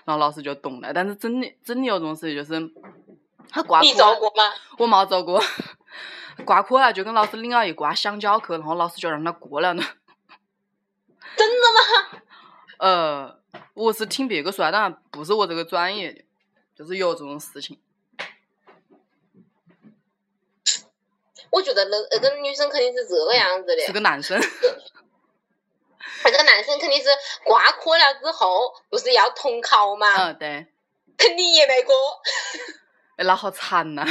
[0.06, 2.72] 然后老师就懂了，但是真的真的有种事情，就是
[3.50, 4.54] 他挂科，你做过吗？
[4.78, 5.42] 我没做过，
[6.46, 9.82] 挂科了就跟老师领了一挂香蕉去，然后老师就让他过了呢。
[11.36, 12.22] 真的吗？
[12.78, 13.38] 呃，
[13.74, 16.24] 我是听别个说，当然不是我这个专业的，
[16.74, 17.78] 就是有这种事情。
[21.56, 24.38] 我觉得那那个女生肯定是这个样子的，是个男生。
[26.22, 27.08] 那个男生肯定是
[27.44, 30.06] 挂科了之后，不是要统考吗？
[30.16, 30.66] 嗯，对。
[31.16, 31.94] 肯定也没过。
[33.16, 34.04] 哎，那好惨呐！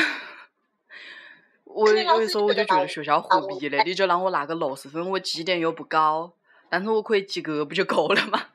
[1.65, 3.83] 我有的时候我就觉得学校何必呢？
[3.85, 6.33] 你就让我拿个六十分，我绩点又不高，
[6.67, 8.47] 但是我可以及格不就够了吗？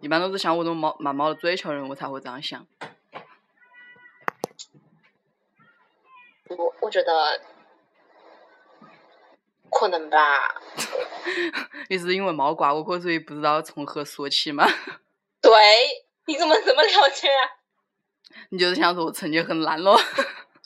[0.00, 2.66] 一般都是像我这种毛蛮毛的追求人，我才会这样想。
[6.56, 7.40] 我我觉得。
[9.76, 10.62] 可能吧。
[11.90, 14.64] 你是因为没挂过科，所以不知道从何说起吗？
[15.42, 15.50] 对，
[16.26, 17.42] 你怎么这么了解啊？
[18.50, 19.98] 你就是想说我成绩很烂咯？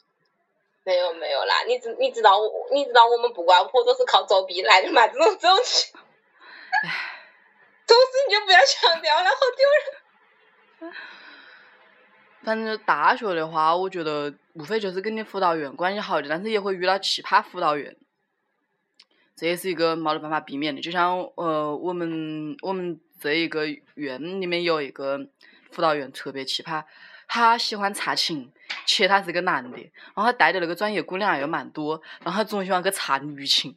[0.84, 2.39] 没有没有啦，你知你知道
[2.70, 5.07] 你知道我们不挂科都是靠作弊来的嘛？
[5.09, 5.57] 这种这种，
[6.84, 6.91] 唉，
[7.86, 10.93] 这种事你就不要强调了，好丢人。
[12.49, 17.94] 反正大学的话，我觉得无非就是跟你辅导员关系好的，但是也会遇到奇葩辅导员。
[19.36, 25.20] 这也是一个没得办法避免的，就像呃，我们我们这一个院里面有一个
[25.70, 26.82] 辅导员特别奇葩，
[27.26, 28.49] 他喜欢查寝，
[28.86, 33.76] 且他是个男的，然后他带的那个专业姑娘又蛮多，然后他总喜欢去查女寝。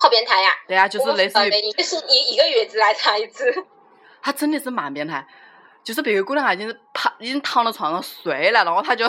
[0.00, 0.50] 好变态呀！
[0.66, 3.54] 对呀，就是类似于，就是一一个月只来查一次。
[4.20, 5.24] 他真的是蛮变态，
[5.84, 9.08] 就是别个姑娘已经是趴，已经躺到床上睡了，然后他就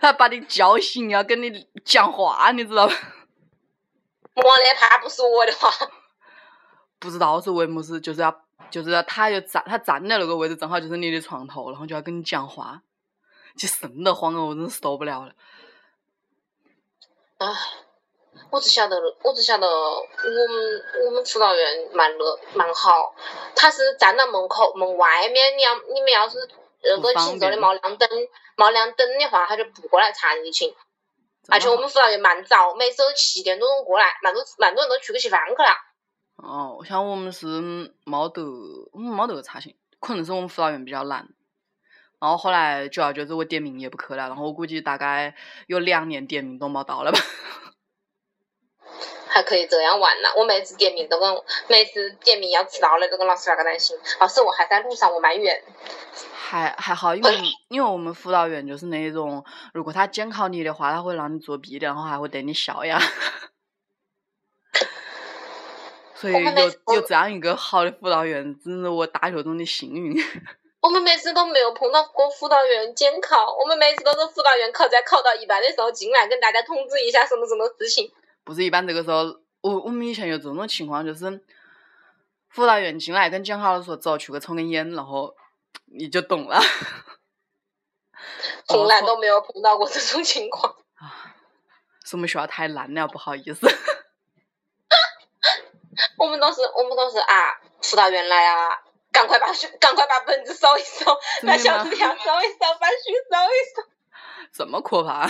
[0.00, 2.94] 他把你叫醒，要跟你讲话，你知道吧？
[4.34, 5.68] 莫的，怕不是我的话。
[7.00, 12.82] 不知道是为么事，就是要，就是要，他就站，他站在那个位置正好就是你的床头，然后就要跟你讲话，
[13.56, 15.32] 就瘆得慌哦，我真是受不了了。
[17.38, 17.46] 唉。
[18.50, 20.02] 我只晓得，我只晓得，我
[20.48, 23.14] 们我们辅导员蛮乐蛮好，
[23.54, 26.38] 他是站到门口门外面，你要你们要是
[26.82, 28.08] 那个寝室的冒亮灯
[28.56, 30.74] 冒亮灯的话，他就不过来查你寝。
[31.48, 35.76] 而且我们辅导员蛮早，每次都七点多钟过来，蛮多蛮多人都出去吃饭去了。
[36.36, 37.46] 哦，像我们是
[38.04, 38.42] 冇得，
[38.92, 41.28] 我们冇得查寝，可能是我们辅导员比较懒。
[42.20, 45.34] 然后后来主要就是我点名也不去了，然后我估计大概
[45.66, 47.18] 有两年点名都没到了吧。
[49.28, 50.28] 还可以这样玩呢！
[50.36, 53.96] 我每次点名都跟每次点名要迟到了都跟老师那个担心。
[54.18, 55.62] 老师，我还在路上，我蛮远。
[56.32, 57.38] 还还好，因为
[57.68, 63.00] 因为我们辅导员就是那种，如果他监考你的话，他会让你作弊的，然后还会对你笑呀。
[66.14, 70.22] 所以有有这样一个好的辅导员，真是我大学中的幸运。
[70.82, 78.10] 我们每次都没有碰到过辅导员监考，我们每次都是辅导员考在考到一半的时候进来跟大家通知一下什么什么事情。
[78.44, 81.44] 不是一般这个时候，我我们以前有这种情况，就是
[82.48, 85.36] 辅导员进来跟监考老师说走，去个抽根烟，然后
[85.84, 86.60] 你就懂了。
[88.66, 90.76] 从来都没有碰到过这种情况。
[90.94, 91.34] 啊，
[92.04, 93.68] 是我们学校太烂了，不好意思。
[96.16, 98.82] 我们都是我们都是啊，辅导员来啊，
[99.12, 101.04] 赶快把赶快把本子收一收，
[101.46, 102.18] 把小纸条收一
[102.48, 103.10] 收，把书收
[103.46, 103.82] 一收。
[104.52, 105.28] 这么可怕？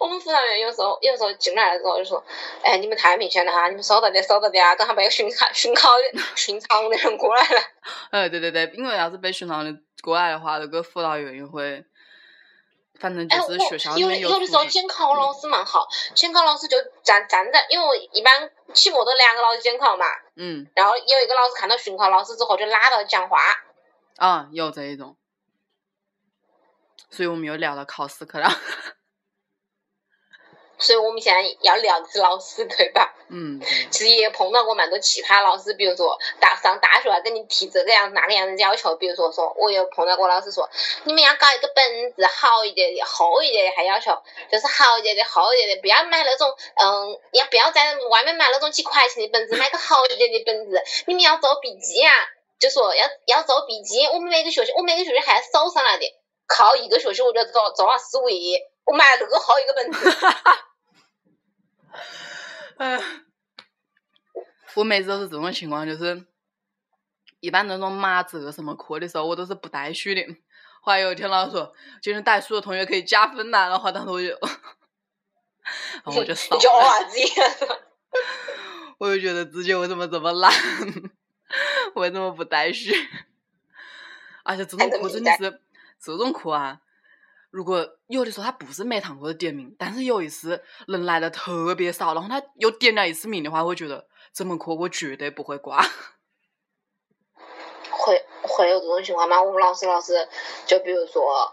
[0.00, 2.22] 我们辅导员有时候有时候进来的时候就说
[2.64, 7.60] ：“哎，你们太明显了哈，你们收到的收到点啊，等下被巡考巡考的 巡场的人过来了。
[8.10, 9.70] ”哎，对对对，因为要是被巡场的
[10.02, 11.84] 过来的话，那个辅导员也会，
[12.98, 14.30] 反正就是学校里面有。
[14.30, 20.06] 有的时候监考老师蛮好，监考老师就站站在，因为我一般期末都两个老师监考嘛。
[20.36, 20.66] 嗯。
[20.74, 23.38] 然后有一个老师看到巡考老师之后就拉到讲话。
[24.16, 25.16] 啊，有这一种。
[27.10, 28.48] 所以我们又聊到考试去了。
[30.78, 33.14] 所以我们现在要聊的是老师，对吧？
[33.28, 33.60] 嗯。
[33.90, 40.68] 其实也碰到过蛮多奇葩老师，比如说大上大学跟你提这个样那个样子要求，比如说说我有碰到过老师说，
[41.04, 44.12] 你们要搞一个本子好一点的、厚一点的，还要求
[44.50, 50.82] 就是好一点的、厚一点的，不要买那种嗯，要不要在外面买那种几块钱的本子，买个好一点的本子。
[51.06, 52.12] 你们要做笔记啊，
[52.58, 56.04] 就说要要做笔记，我们每个学期我每个学期还要手上来的，
[56.46, 59.98] 靠一个学期我就做做了四五页，我买了那个好一个本子。
[62.78, 63.24] 嗯，
[64.74, 66.26] 我每次都是这种情况，就是
[67.40, 70.24] 一般那种马哲什么课的时候，我都是不带书的。
[70.82, 74.28] 后来有一天老师说，今天带书的同学可以加分了，然后当时我就，
[76.04, 76.56] 然后我就 扫。
[76.58, 77.18] 就娃子，
[78.98, 80.52] 我就觉得自己为什么这么懒，
[81.96, 82.90] 为什么不带书？
[84.44, 85.60] 而且这种课真的是
[85.98, 86.80] 这种课啊。
[87.56, 95.80] 如果有的时候他不是每堂课都点名，但是有一次人来的特别少，然后他又点了一次名的话，我觉得这门课我绝对不会挂。
[97.90, 99.42] 会会有这种情况吗？
[99.42, 100.28] 我们老师老师
[100.66, 101.50] 就比如说，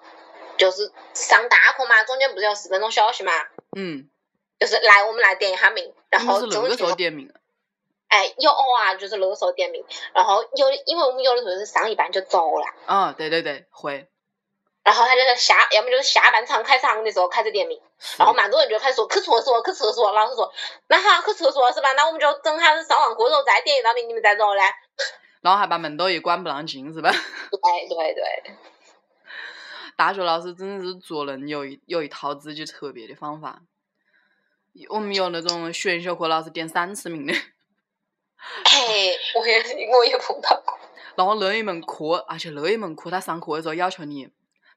[0.58, 3.32] 就是上大课嘛，中间不是有十分钟休息嘛？
[3.78, 4.10] 嗯。
[4.60, 7.34] 就是来我们来点一下名，然后是那个时候点名。
[8.10, 9.82] 哎，有啊，就是那个时候点名，
[10.14, 12.66] 然后有，因为我们有的时候是上一半就走了。
[12.88, 14.10] 啊，对对对，会。
[14.84, 17.79] 然后他就在下，要么就是下半场开场的时候开始点名，
[18.17, 20.11] 然后蛮多人就开始说去厕所，去厕所。
[20.11, 20.51] 老师说，
[20.88, 21.93] 那好，去厕所是吧？
[21.93, 24.61] 那我们就等他上完课之后再点一道名，你们再走嘞。
[25.41, 27.09] 然后还把门都一关不让进是吧？
[27.51, 28.55] 对对对。
[29.95, 33.61] 大学老师真的是做人有一有一套自己特别的方法。
[34.89, 37.34] 我们有那种选修课老师点三次名的。
[37.34, 40.77] 哎，我也我也碰到过。
[41.15, 44.29] 然后那一门课，而且那一门课他上课的时候要求你。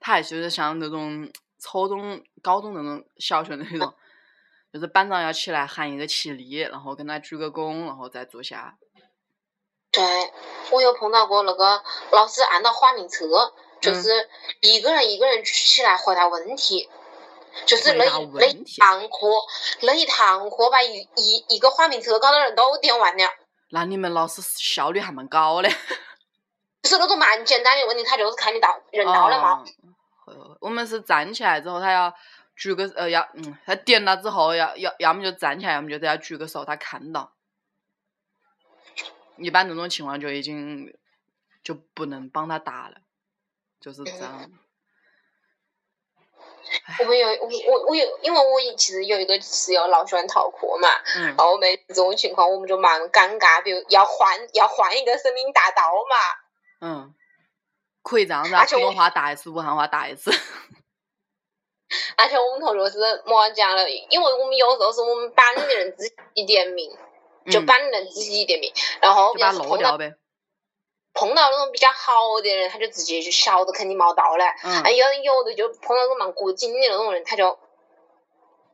[0.07, 1.29] 他就是像那种
[1.61, 3.93] 初中、高中那种小学那种，
[4.73, 8.77] 就是班长要起来喊一个起立，然后跟他鞠个躬，然后再坐下。
[9.91, 10.33] 对，
[10.71, 11.83] 我有碰到过那个
[12.13, 14.29] 老师按照花名册，就是
[14.61, 16.89] 一个人一个人起来回答问题，
[17.67, 18.05] 就是那
[18.35, 19.17] 那一堂课
[19.81, 23.29] 那一堂课把一一一个花名册搞的人都点完了。
[23.71, 25.69] 那你们老师效率还蛮高的。
[26.85, 29.65] 就是那种蛮简单的问题，他就是看你到人到了
[30.61, 32.15] 我们是站起来之后，他要
[32.57, 37.33] 举个呃要嗯，他点了之后要要要么就站起来，要么就得要举个手，他看到。
[39.39, 40.97] 一般这种情况就已经
[41.63, 42.97] 就不能帮他打了，
[43.81, 44.51] 就是这样。
[46.99, 56.17] 我们有我我我有，因为我其实有一个室友老喜欢逃课嘛，嗯然后每次这种情况我们就蛮尴尬，比如要换要换一个森林大道嘛，
[56.81, 57.15] 嗯，
[58.07, 60.31] 可以这样子啊，普通话打一次，武汉话打一次。
[62.17, 66.97] 而且我们同学是么讲了，因为我们有时候是我们班的人自己点名，
[67.51, 70.15] 就嗯班的人自己点名，然后就把要是碰到它漏掉呗。
[71.15, 74.45] 碰到那种比较好的人，他就直接就晓得肯定没到了。
[74.63, 77.59] 嗯哎，有有的就碰到那种蛮过紧的那种人，他就，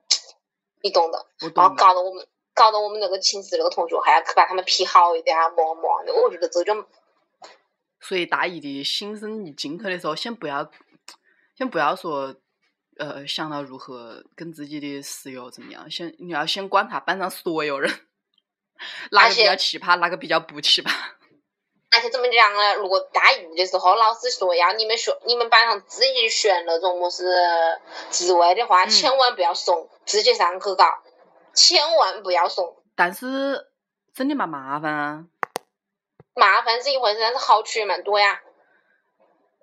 [0.83, 1.25] 你懂的。
[1.41, 1.75] 我然后。
[1.75, 6.13] 搞得我们搞得我们那个寝室那个同学还要去把他们批好一点啊，么么的。
[6.13, 6.75] 我觉得这就
[8.03, 10.69] 所以大一的新生一进去的时候，先不要，
[11.57, 12.35] 先不要说，
[12.99, 17.89] 呃，想到如何跟自己的室友怎么样，先你要先观察班上所有人，
[19.13, 20.91] 哪个比较奇葩，哪个比较不奇葩。
[21.95, 22.75] 而且怎么讲呢？
[22.75, 27.25] 如果大一的时候老师说要你们选，你们班上自己选那种么是
[28.11, 30.87] 职位的话，嗯千万不要怂，直接上去搞，
[31.55, 32.83] 千万不要怂。
[32.97, 33.69] 但是
[34.15, 35.27] 真的蛮麻烦啊。
[36.35, 38.41] 麻烦是一回事，但是好处也蛮多呀。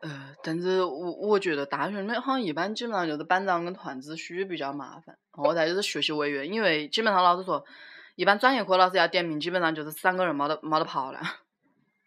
[0.01, 7.65] 呃，但是我我觉得大学里面好像一般基本上就是班长跟团支书比较麻烦，然后再就是学习委员，因为基本上老师说，
[8.15, 11.19] 一般专业课老师要点名，基本上就是三个人没得没得跑了。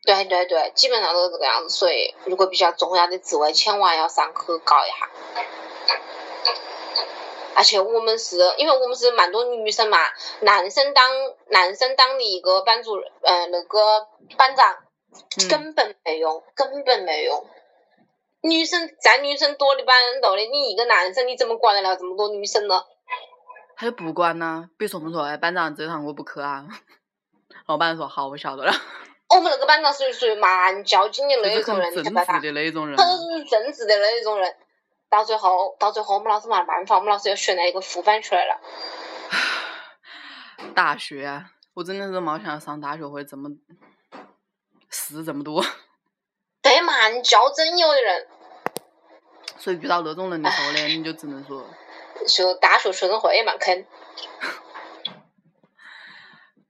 [0.04, 1.68] 对对对，基本上都是这个样子。
[1.68, 5.08] 所以如果比较重要的职位，千万要上去搞一下。
[7.54, 9.98] 而且我们是因为我们是蛮多女生嘛，
[10.40, 11.04] 男生当
[11.48, 14.74] 男生当的一个班主任，呃，那个班长
[15.40, 17.46] 嗯根本没用，根本没用。
[18.42, 22.84] 女生在女生多的班头的，你一个男生你怎么管得了这么多女生呢？
[23.76, 26.66] 他就不管呐、比如说我们说，哎，班长这堂我不去啊，
[27.48, 28.72] 然后班长说好，我晓得了，
[29.34, 31.90] 我们那个班长属于属于蛮较劲的就是那
[32.70, 33.06] 种人，很。
[33.06, 34.54] 很正直的那种人。
[35.12, 38.58] 到最后，到最后我们老师没办法，我们老师又选了一个副班出来了。
[40.74, 43.50] 大学啊，我真的是没想到上大学会这么
[44.88, 45.62] 事这么多，
[46.62, 48.26] 对，嘛，你较真有的人，
[49.58, 51.62] 所以遇到那种人的时候呢，你就只能说，
[52.26, 53.84] 就大学学生会也蛮坑。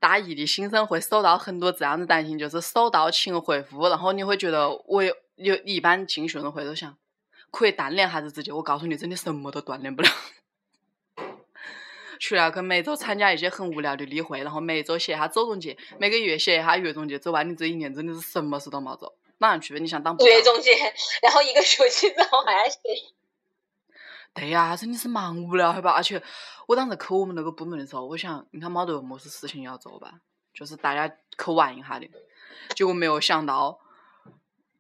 [0.01, 6.99] 大一的新生会收到很多这样的短信，就是收到请回复，然后你会觉得我有有一般进学生会都想
[7.53, 10.09] 可以锻炼下子自己，我告诉你，真的什么都锻炼不了。
[12.19, 19.15] 除了去每周参加一些很无聊的例会，然后每周写一下周总结，每个月写一下月总结，之外，你这一年真的是什么事都没做。
[19.39, 19.79] 哪样去？
[19.79, 20.17] 你想当？
[20.17, 20.73] 月总结，
[21.23, 22.79] 然后一个学期之后还要写。
[24.35, 25.91] 对呀、真的是蛮无聊的吧？
[25.91, 26.23] 而且
[26.67, 30.15] 我当时去我们那个部门的时候，我想你看没得么事事情要做吧，
[30.55, 32.09] 就是大家去玩一下的。
[32.75, 33.81] 结果没有想到，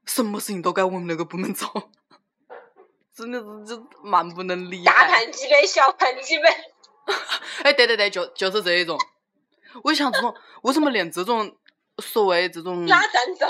[0.06, 1.90] 什么事情都该我们那个部门做，
[3.14, 4.84] 真的是就蛮不能理解。
[4.84, 6.44] 大盘几杯，小盘几杯。
[7.64, 8.98] 哎，对对对，就就是这一种。
[9.84, 11.56] 我想这种为什么连这种
[11.98, 13.44] 所谓这种拉赞助？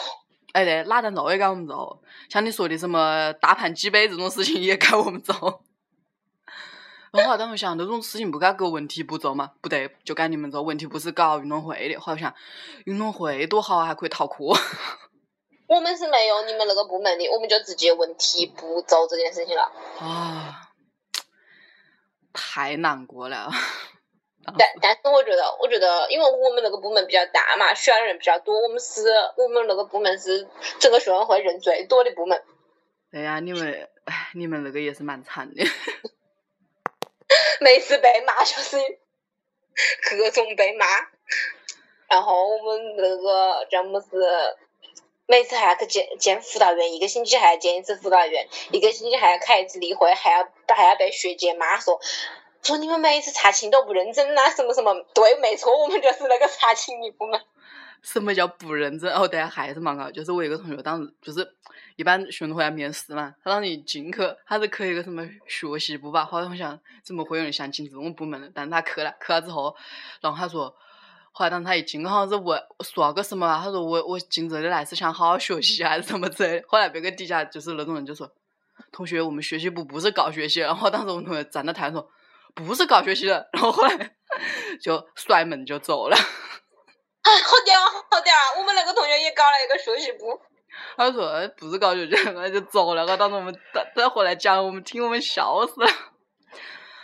[0.53, 2.03] 哎对，拉赞助也该我们做。
[2.29, 5.65] 像你说的什么大盘鸡杯这种事情也该我们做。
[7.13, 9.53] 然后我当时想，这种事情不该给文体部做吗？
[9.61, 10.63] 不对，就该你们做。
[10.63, 12.35] 文体部是搞运动会的，后来我想
[12.87, 14.45] 运动会多好啊，还可以逃课。
[15.73, 19.73] 我们是没有你们那个部门的，我们就直接问题不走这件事情了。
[20.01, 20.69] 啊，
[22.35, 23.51] 太难过了。
[24.59, 29.03] 但但是我觉得，我觉得，因为我们那个部门比较大嘛，需要的人比较多，我们是
[29.39, 30.47] 我们那个部门是
[30.79, 32.43] 整个学生会人最多的部门。
[33.11, 35.65] 对呀、你们，哎， 你们那个也是蛮惨的。
[37.63, 38.77] 每次被骂就是
[40.19, 40.85] 各种被骂，
[42.09, 44.09] 然后我们那个詹姆斯
[45.33, 51.99] 每次还要去见见辅导员，一个星期还要见一次辅导员，一个星期还要开一次例会，还要还要被学姐骂说
[52.63, 54.93] 说你们每次查寝都不认真呐、什么什么。
[55.15, 57.41] 对，没错，我们就是那个查寝的部门。
[58.03, 59.11] 什么叫不认真？
[59.11, 60.11] 哦，对，还是蛮搞。
[60.11, 61.51] 就是我一个同学，当时就是
[61.97, 68.51] 一般学生会要面试嘛，他当时一进去，他是去一个什么学习部吧，后来我想怎么会有人想进这种部门呢？
[68.55, 69.75] 但是他去了，去了之后，
[70.21, 70.77] 然后他说，
[71.33, 76.65] 后来当他一进，好像是问说个什么啊，他说我我进这里来是想好好学习还是什么之类的。
[76.69, 78.31] 后来别个底下就是那种人就说，
[78.93, 82.09] 同学，我们学习部不是搞学习，然后当时我们同学站在台上说，
[82.55, 84.15] 不是搞学习的， 然后后来
[84.81, 86.17] 就摔门就走了。
[87.23, 88.59] 啊，好屌啊，好屌啊！
[88.59, 90.39] 我们那个同学也搞了一个学习部，
[90.97, 93.07] 他说哎不是搞学习，那就走了。
[93.07, 95.87] 然后当时我们再再回来讲，我们听我们笑死了。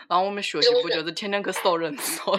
[0.09, 2.39] 然后我们学习部就是天天去搜人说，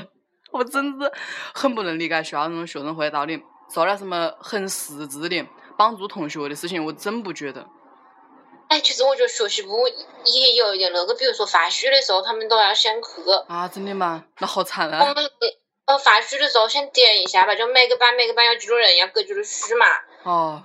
[0.51, 1.11] 我真是
[1.53, 5.45] 很不能理解学校那种学生会到底做了什么很实质的
[5.77, 7.65] 帮助同学的事情，我真不觉得。
[8.67, 9.87] 哎，其实我觉得学习部
[10.25, 13.07] 也有一点那个，比如说发书的时候，他们都要先去。
[13.47, 14.25] 啊，真的吗？
[14.39, 15.09] 那好惨啊！
[15.09, 15.23] 我们
[15.85, 19.85] 呃发书的时候先点一下吧，就每个班每个班有几个人要各几种书嘛。
[20.23, 20.63] 哦。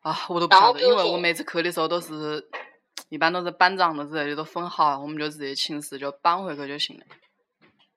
[0.00, 2.42] 啊，我都不晓得，因为我每次去的时候都是，
[3.10, 7.04] 一般都是班长的之类的都分好，我们就直接寝室就搬回去就行了。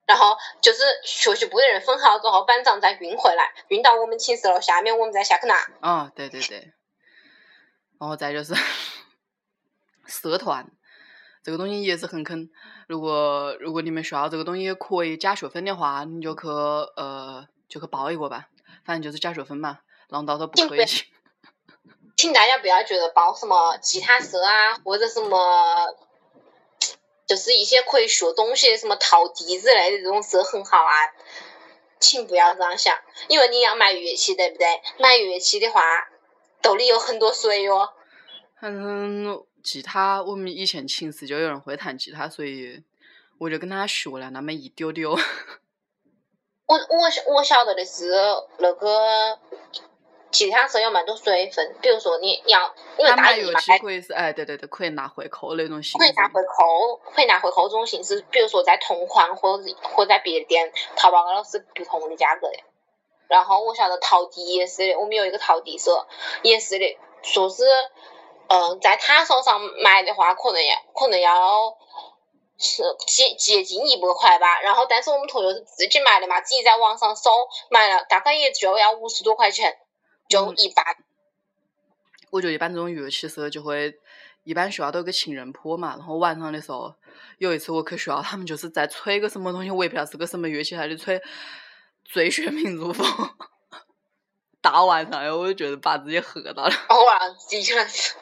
[0.08, 5.54] 然后就是学习部的人分好之后，班长再运回来，运到我们寝室楼，下面我们再下去拿。
[5.80, 6.72] 啊，对对对。
[8.00, 8.54] 然后再就是
[10.06, 10.66] 社团，
[11.42, 12.48] 这个东西也是很坑。
[12.86, 18.48] 如果如果你们学校这个东西可以加学分的话，你就去呃就去报一个吧，
[18.86, 20.86] 反正就是加学分嘛，然后到时候不可以。
[22.16, 25.38] 请大家不要觉得报什么吉他社啊，或者什么，
[27.28, 30.92] 就是一些可以学东西的什么陶笛之类的这种是很好啊，
[32.00, 32.98] 请不要这样想，
[33.28, 34.66] 因为你要买乐器，对不对？
[34.98, 36.08] 买乐器的话，
[36.62, 37.90] 兜里有很多水哟。
[38.62, 42.82] 嗯，吉他我们以前寝室就有人会弹吉他，所以
[43.38, 45.10] 我就跟他学了那么一丢丢。
[46.66, 48.10] 我我我晓得的是
[48.58, 49.38] 那个。
[50.30, 55.98] 其他社有蛮多水分，比如说你要，因为大一嘛，可以是哎，对对对，可以拿回扣那种形式。
[55.98, 62.58] 可以拿回扣，可以拿回扣这种形式，比如说在同款或者或者在别的店淘宝高头是不同的价格的。
[63.26, 66.06] 然后我晓得陶笛也是的，我们有一个陶笛社
[66.42, 67.64] 也是的，说是
[68.48, 71.76] 嗯，在他手上买的话，可能要可能要
[72.58, 74.60] 是接接近一百块吧。
[74.60, 77.30] 然后但是我们同学是自己买的嘛，自己在网上搜
[77.70, 79.78] 买了，大概也就要五十多块钱。
[80.28, 80.84] 就一般，
[82.30, 83.98] 我觉得一般这种乐器社就会，
[84.44, 85.96] 一般学校都有个情人坡嘛。
[85.96, 86.94] 然后晚上的时候，
[87.38, 91.18] 有一次我去学校，他们就是在吹个什么东西，我也不知道是个什么乐器，还是吹
[92.04, 93.06] 《最炫民族风》。
[94.60, 96.70] 大晚上，我就觉得把自己喝到了。
[96.70, 98.14] 哇，的确是。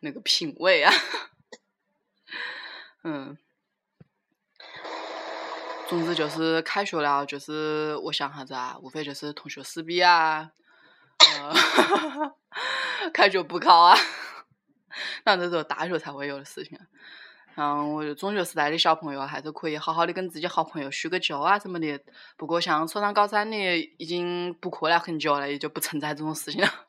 [0.00, 0.92] 那个品味啊，
[3.02, 3.36] 嗯。
[5.88, 10.50] 总之就是开学了，就是我想啥子啊，无非就是同学撕逼啊。
[13.12, 13.96] 开学补考啊，
[15.24, 16.78] 那这是大学才会有的事情。
[17.56, 21.98] 嗯，我觉得中学时代的小朋友还是可以好好的跟自己好朋友叙个旧啊什么的。
[22.36, 23.56] 不过像初三、高三的，
[23.98, 26.68] 已经补课了很久了，也就不存在这种事情了。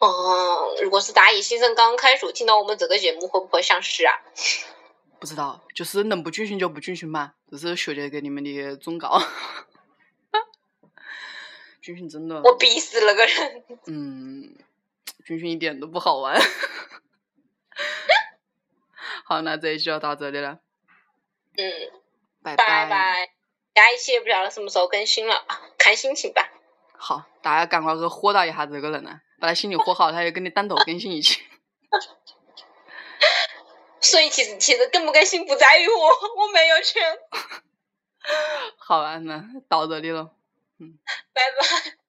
[0.00, 4.14] 哦，如果是大一新生刚开学，听到我们这个节目，会不会想死啊？
[5.20, 9.22] 不知道，就是能不军训就不军训嘛，这是学姐给你们的忠告。
[11.90, 13.64] 军训真的，我鄙视那个人。
[13.86, 14.54] 嗯，
[15.24, 16.38] 军训一点都不好玩。
[19.24, 20.60] 好，那这一期就到这里了。
[21.56, 21.64] 嗯，
[22.44, 23.32] 拜拜。
[23.74, 25.44] 下一期也不晓得什么时候更新了，
[25.78, 26.48] 看心情吧。
[26.92, 31.42] 好，大家赶快去火到一下这个人呢，把他心情火好，他就跟你单独更新一期。
[34.00, 37.02] 所以其实其实更不更新不在于我，我没有权。
[38.78, 40.30] 好啊，那到这里了。
[41.32, 41.99] 拜拜。